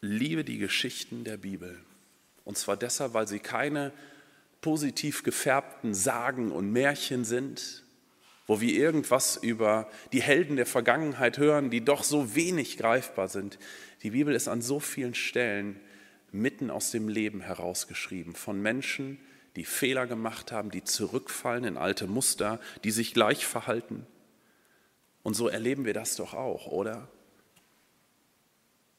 liebe 0.00 0.44
die 0.44 0.58
Geschichten 0.58 1.24
der 1.24 1.36
Bibel. 1.36 1.80
Und 2.44 2.56
zwar 2.56 2.76
deshalb, 2.76 3.12
weil 3.12 3.26
sie 3.26 3.40
keine 3.40 3.92
positiv 4.60 5.24
gefärbten 5.24 5.94
Sagen 5.94 6.52
und 6.52 6.70
Märchen 6.70 7.24
sind, 7.24 7.82
wo 8.46 8.60
wir 8.60 8.72
irgendwas 8.72 9.36
über 9.36 9.90
die 10.12 10.22
Helden 10.22 10.54
der 10.54 10.64
Vergangenheit 10.64 11.38
hören, 11.38 11.70
die 11.70 11.84
doch 11.84 12.04
so 12.04 12.36
wenig 12.36 12.76
greifbar 12.76 13.26
sind. 13.26 13.58
Die 14.04 14.10
Bibel 14.10 14.32
ist 14.32 14.46
an 14.46 14.62
so 14.62 14.78
vielen 14.78 15.14
Stellen 15.14 15.80
mitten 16.30 16.70
aus 16.70 16.92
dem 16.92 17.08
Leben 17.08 17.40
herausgeschrieben 17.40 18.36
von 18.36 18.62
Menschen, 18.62 19.18
die 19.56 19.64
Fehler 19.64 20.06
gemacht 20.06 20.52
haben, 20.52 20.70
die 20.70 20.84
zurückfallen 20.84 21.64
in 21.64 21.76
alte 21.76 22.06
Muster, 22.06 22.60
die 22.84 22.92
sich 22.92 23.12
gleich 23.12 23.44
verhalten. 23.44 24.06
Und 25.24 25.34
so 25.34 25.48
erleben 25.48 25.84
wir 25.84 25.94
das 25.94 26.14
doch 26.14 26.32
auch, 26.32 26.68
oder? 26.68 27.08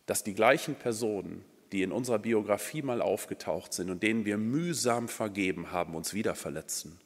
Dass 0.06 0.24
die 0.24 0.34
gleichen 0.34 0.76
Personen, 0.76 1.44
die 1.72 1.82
in 1.82 1.92
unserer 1.92 2.20
Biografie 2.20 2.82
mal 2.82 3.02
aufgetaucht 3.02 3.74
sind 3.74 3.90
und 3.90 4.04
denen 4.04 4.26
wir 4.26 4.38
mühsam 4.38 5.08
vergeben 5.08 5.72
haben, 5.72 5.96
uns 5.96 6.14
wieder 6.14 6.36
verletzen, 6.36 7.00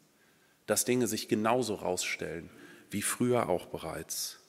dass 0.65 0.85
Dinge 0.85 1.07
sich 1.07 1.27
genauso 1.27 1.75
rausstellen 1.75 2.49
wie 2.91 3.01
früher 3.01 3.49
auch 3.49 3.67
bereits. 3.67 4.39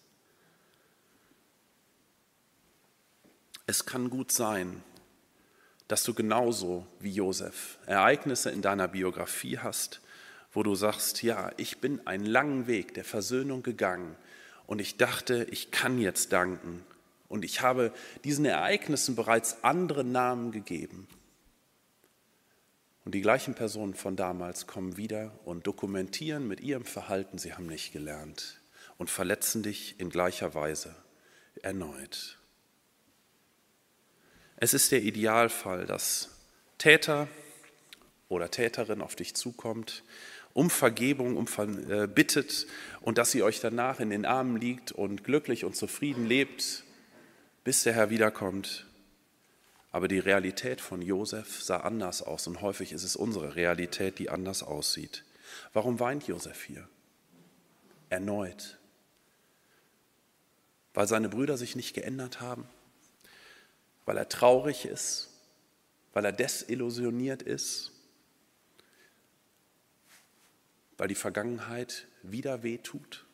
Es 3.67 3.87
kann 3.87 4.11
gut 4.11 4.33
sein, 4.33 4.83
dass 5.87 6.05
du 6.05 6.15
genauso 6.15 6.87
wie 6.99 7.13
Josef 7.13 7.79
Ereignisse 7.87 8.51
in 8.51 8.63
deiner 8.63 8.89
Biografie 8.89 9.59
hast, 9.59 10.01
wo 10.53 10.63
du 10.63 10.75
sagst, 10.75 11.23
ja, 11.23 11.53
ich 11.57 11.79
bin 11.79 12.07
einen 12.07 12.27
langen 12.27 12.67
Weg 12.67 12.95
der 12.95 13.05
Versöhnung 13.05 13.63
gegangen 13.63 14.17
und 14.67 14.81
ich 14.81 14.97
dachte, 14.97 15.47
ich 15.51 15.71
kann 15.71 15.99
jetzt 15.99 16.33
danken 16.33 16.85
und 17.31 17.45
ich 17.45 17.63
habe 17.63 17.95
diesen 18.25 18.45
Ereignissen 18.45 19.15
bereits 19.15 19.63
andere 19.63 20.03
Namen 20.03 20.51
gegeben. 20.51 21.07
Und 23.05 23.15
die 23.15 23.23
gleichen 23.23 23.55
Personen 23.55 23.95
von 23.95 24.17
damals 24.17 24.67
kommen 24.67 24.97
wieder 24.97 25.31
und 25.45 25.67
dokumentieren 25.67 26.47
mit 26.47 26.61
ihrem 26.61 26.85
Verhalten, 26.85 27.39
sie 27.39 27.55
haben 27.55 27.67
nicht 27.67 27.93
gelernt 27.93 28.61
und 28.99 29.11
verletzen 29.11 29.63
dich 29.63 29.99
in 30.01 30.11
gleicher 30.11 30.55
Weise 30.55 30.95
erneut. 31.63 32.37
Es 34.57 34.75
ist 34.75 34.91
der 34.91 35.03
Idealfall, 35.03 35.87
dass 35.87 36.31
Täter 36.79 37.29
oder 38.29 38.51
Täterin 38.51 39.01
auf 39.01 39.15
dich 39.15 39.35
zukommt 39.35 40.03
um 40.53 40.69
Vergebung, 40.69 41.37
um 41.37 41.47
äh, 41.89 42.09
bittet 42.09 42.67
und 43.01 43.19
dass 43.19 43.31
sie 43.31 43.45
euch 43.45 43.61
danach 43.61 44.01
in 44.01 44.11
den 44.11 44.27
Armen 44.27 44.57
liegt 44.57 44.91
und 44.91 45.23
glücklich 45.23 45.65
und 45.65 45.77
zufrieden 45.77 46.27
lebt, 46.27 46.83
bis 47.65 47.83
der 47.83 47.95
Herr 47.95 48.11
wiederkommt. 48.11 48.87
Aber 49.93 50.07
die 50.07 50.19
Realität 50.19 50.81
von 50.81 51.03
Josef 51.03 51.63
sah 51.63 51.79
anders 51.79 52.23
aus 52.23 52.47
und 52.47 52.61
häufig 52.61 52.93
ist 52.93 53.03
es 53.03 53.17
unsere 53.17 53.57
Realität, 53.57 54.19
die 54.19 54.31
anders 54.31 54.63
aussieht. 54.63 55.25
Warum 55.73 55.99
weint 55.99 56.27
Josef 56.29 56.63
hier? 56.63 56.89
Erneut. 58.09 58.79
Weil 60.95 61.09
seine 61.09 61.29
Brüder 61.29 61.57
sich 61.57 61.77
nicht 61.77 61.95
geändert 61.95 62.41
haben, 62.41 62.69
weil 64.05 64.17
er 64.17 64.29
traurig 64.29 64.85
ist, 64.85 65.31
weil 66.13 66.25
er 66.25 66.33
desillusioniert 66.33 67.43
ist, 67.43 67.93
weil 70.99 71.09
die 71.09 71.15
Vergangenheit 71.15 72.07
wieder 72.23 72.63
wehtut. 72.63 73.25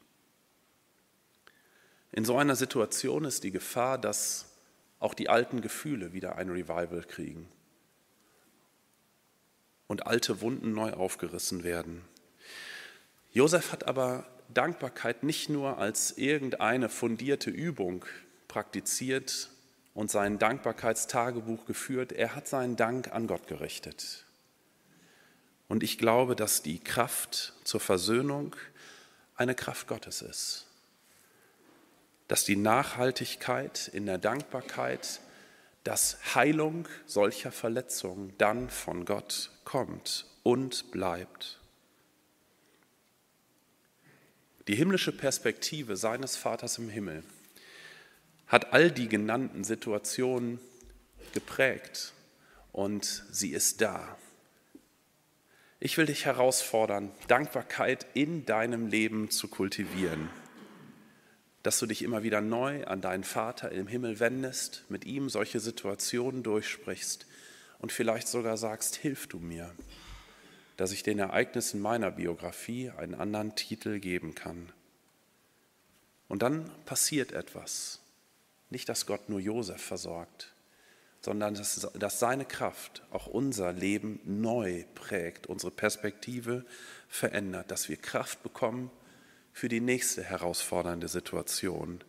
In 2.13 2.25
so 2.25 2.37
einer 2.37 2.57
Situation 2.57 3.25
ist 3.25 3.45
die 3.45 3.51
Gefahr, 3.51 3.99
dass 3.99 4.47
auch 4.99 5.15
die 5.15 5.29
alten 5.29 5.61
Gefühle 5.61 6.13
wieder 6.13 6.37
ein 6.37 6.49
Revival 6.49 7.03
kriegen 7.03 7.49
und 9.87 10.07
alte 10.07 10.41
Wunden 10.41 10.73
neu 10.73 10.93
aufgerissen 10.93 11.65
werden. 11.65 12.03
Josef 13.33 13.73
hat 13.73 13.87
aber 13.87 14.27
Dankbarkeit 14.53 15.23
nicht 15.23 15.49
nur 15.49 15.79
als 15.79 16.17
irgendeine 16.17 16.89
fundierte 16.89 17.51
Übung 17.51 18.05
praktiziert 18.49 19.51
und 19.95 20.11
sein 20.11 20.39
Dankbarkeitstagebuch 20.39 21.67
geführt, 21.67 22.13
er 22.13 22.35
hat 22.35 22.49
seinen 22.49 22.77
Dank 22.77 23.13
an 23.13 23.27
Gott 23.27 23.47
gerichtet. 23.47 24.25
Und 25.69 25.83
ich 25.83 25.99
glaube, 25.99 26.37
dass 26.37 26.63
die 26.63 26.79
Kraft 26.79 27.55
zur 27.65 27.81
Versöhnung 27.81 28.55
eine 29.35 29.55
Kraft 29.55 29.89
Gottes 29.89 30.23
ist. 30.23 30.66
Dass 32.29 32.45
die 32.45 32.57
Nachhaltigkeit 32.57 33.89
in 33.89 34.07
der 34.07 34.19
Dankbarkeit, 34.19 35.21
dass 35.85 36.35
Heilung 36.35 36.89
solcher 37.07 37.53
Verletzungen 37.53 38.35
dann 38.39 38.71
von 38.71 39.05
Gott 39.05 39.51
kommt 39.65 40.27
und 40.43 40.91
bleibt. 40.91 41.61
Die 44.67 44.75
himmlische 44.75 45.13
Perspektive 45.13 45.97
seines 45.97 46.37
Vaters 46.37 46.79
im 46.79 46.89
Himmel 46.89 47.23
hat 48.49 48.73
all 48.73 48.91
die 48.91 49.09
genannten 49.09 49.63
Situationen 49.63 50.59
geprägt 51.35 52.13
und 52.73 53.25
sie 53.31 53.51
ist 53.51 53.81
da. 53.81 54.19
Ich 55.79 55.99
will 55.99 56.07
dich 56.07 56.25
herausfordern, 56.25 57.13
Dankbarkeit 57.29 58.07
in 58.15 58.45
deinem 58.45 58.89
Leben 58.89 59.31
zu 59.31 59.47
kultivieren, 59.47 60.31
dass 61.67 61.79
du 61.79 61.87
dich 61.87 62.03
immer 62.03 62.23
wieder 62.23 62.41
neu 62.41 62.85
an 62.87 63.01
deinen 63.01 63.25
Vater 63.25 63.73
im 63.73 63.87
Himmel 63.87 64.21
wendest, 64.21 64.85
mit 64.89 65.05
ihm 65.05 65.29
solche 65.29 65.61
Situationen 65.61 66.43
durchsprichst 66.43 67.27
und 67.79 67.93
vielleicht 67.93 68.29
sogar 68.29 68.57
sagst, 68.57 68.97
hilf 68.97 69.27
du 69.27 69.39
mir 69.39 69.73
dass 70.77 70.93
ich 70.93 71.03
den 71.03 71.19
Ereignissen 71.19 71.81
meiner 71.81 72.11
Biografie 72.11 72.91
einen 72.91 73.15
anderen 73.15 73.55
Titel 73.55 73.99
geben 73.99 74.35
kann. 74.35 74.73
Und 76.29 76.43
dann 76.43 76.71
passiert 76.85 77.33
etwas. 77.33 78.01
Nicht, 78.69 78.89
dass 78.89 79.07
Gott 79.07 79.29
nur 79.29 79.41
Josef 79.41 79.81
versorgt, 79.81 80.53
sondern 81.21 81.55
dass, 81.55 81.89
dass 81.95 82.19
seine 82.19 82.45
Kraft 82.45 83.03
auch 83.11 83.27
unser 83.27 83.73
Leben 83.73 84.21
neu 84.25 84.85
prägt, 84.95 85.47
unsere 85.47 85.71
Perspektive 85.71 86.65
verändert, 87.09 87.71
dass 87.71 87.89
wir 87.89 87.97
Kraft 87.97 88.43
bekommen 88.43 88.91
für 89.57 89.71
die 89.71 89.81
nächste 89.81 90.23
herausfordernde 90.23 91.09
Situation, 91.09 92.05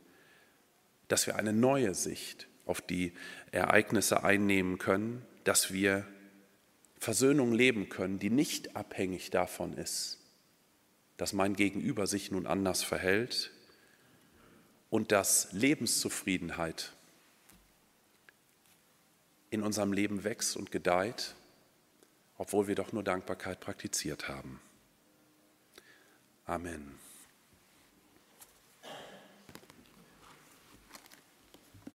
dass 1.08 1.28
wir 1.28 1.38
eine 1.38 1.54
neue 1.54 1.94
Sicht 1.96 2.50
auf 2.66 2.82
die 2.82 3.14
Ereignisse 3.54 4.26
einnehmen 4.26 4.80
können, 4.80 5.26
dass 5.46 5.72
wir 5.72 6.06
Versöhnung 7.00 7.54
leben 7.54 7.88
können, 7.88 8.20
die 8.20 8.30
nicht 8.30 8.76
abhängig 8.76 9.30
davon 9.30 9.78
ist, 9.78 10.20
dass 11.16 11.32
mein 11.32 11.56
Gegenüber 11.56 12.06
sich 12.06 12.32
nun 12.32 12.48
anders 12.48 12.84
verhält 12.84 13.54
und 14.90 15.14
dass 15.14 15.54
Lebenszufriedenheit 15.54 16.92
in 19.52 19.64
unserem 19.64 19.94
Leben 19.94 20.26
wächst 20.26 20.58
und 20.58 20.70
gedeiht, 20.70 21.34
obwohl 22.38 22.68
wir 22.68 22.76
doch 22.76 22.92
nur 22.92 23.04
Dankbarkeit 23.04 23.62
praktiziert 23.62 24.28
haben. 24.28 24.60
Amen. 26.44 27.07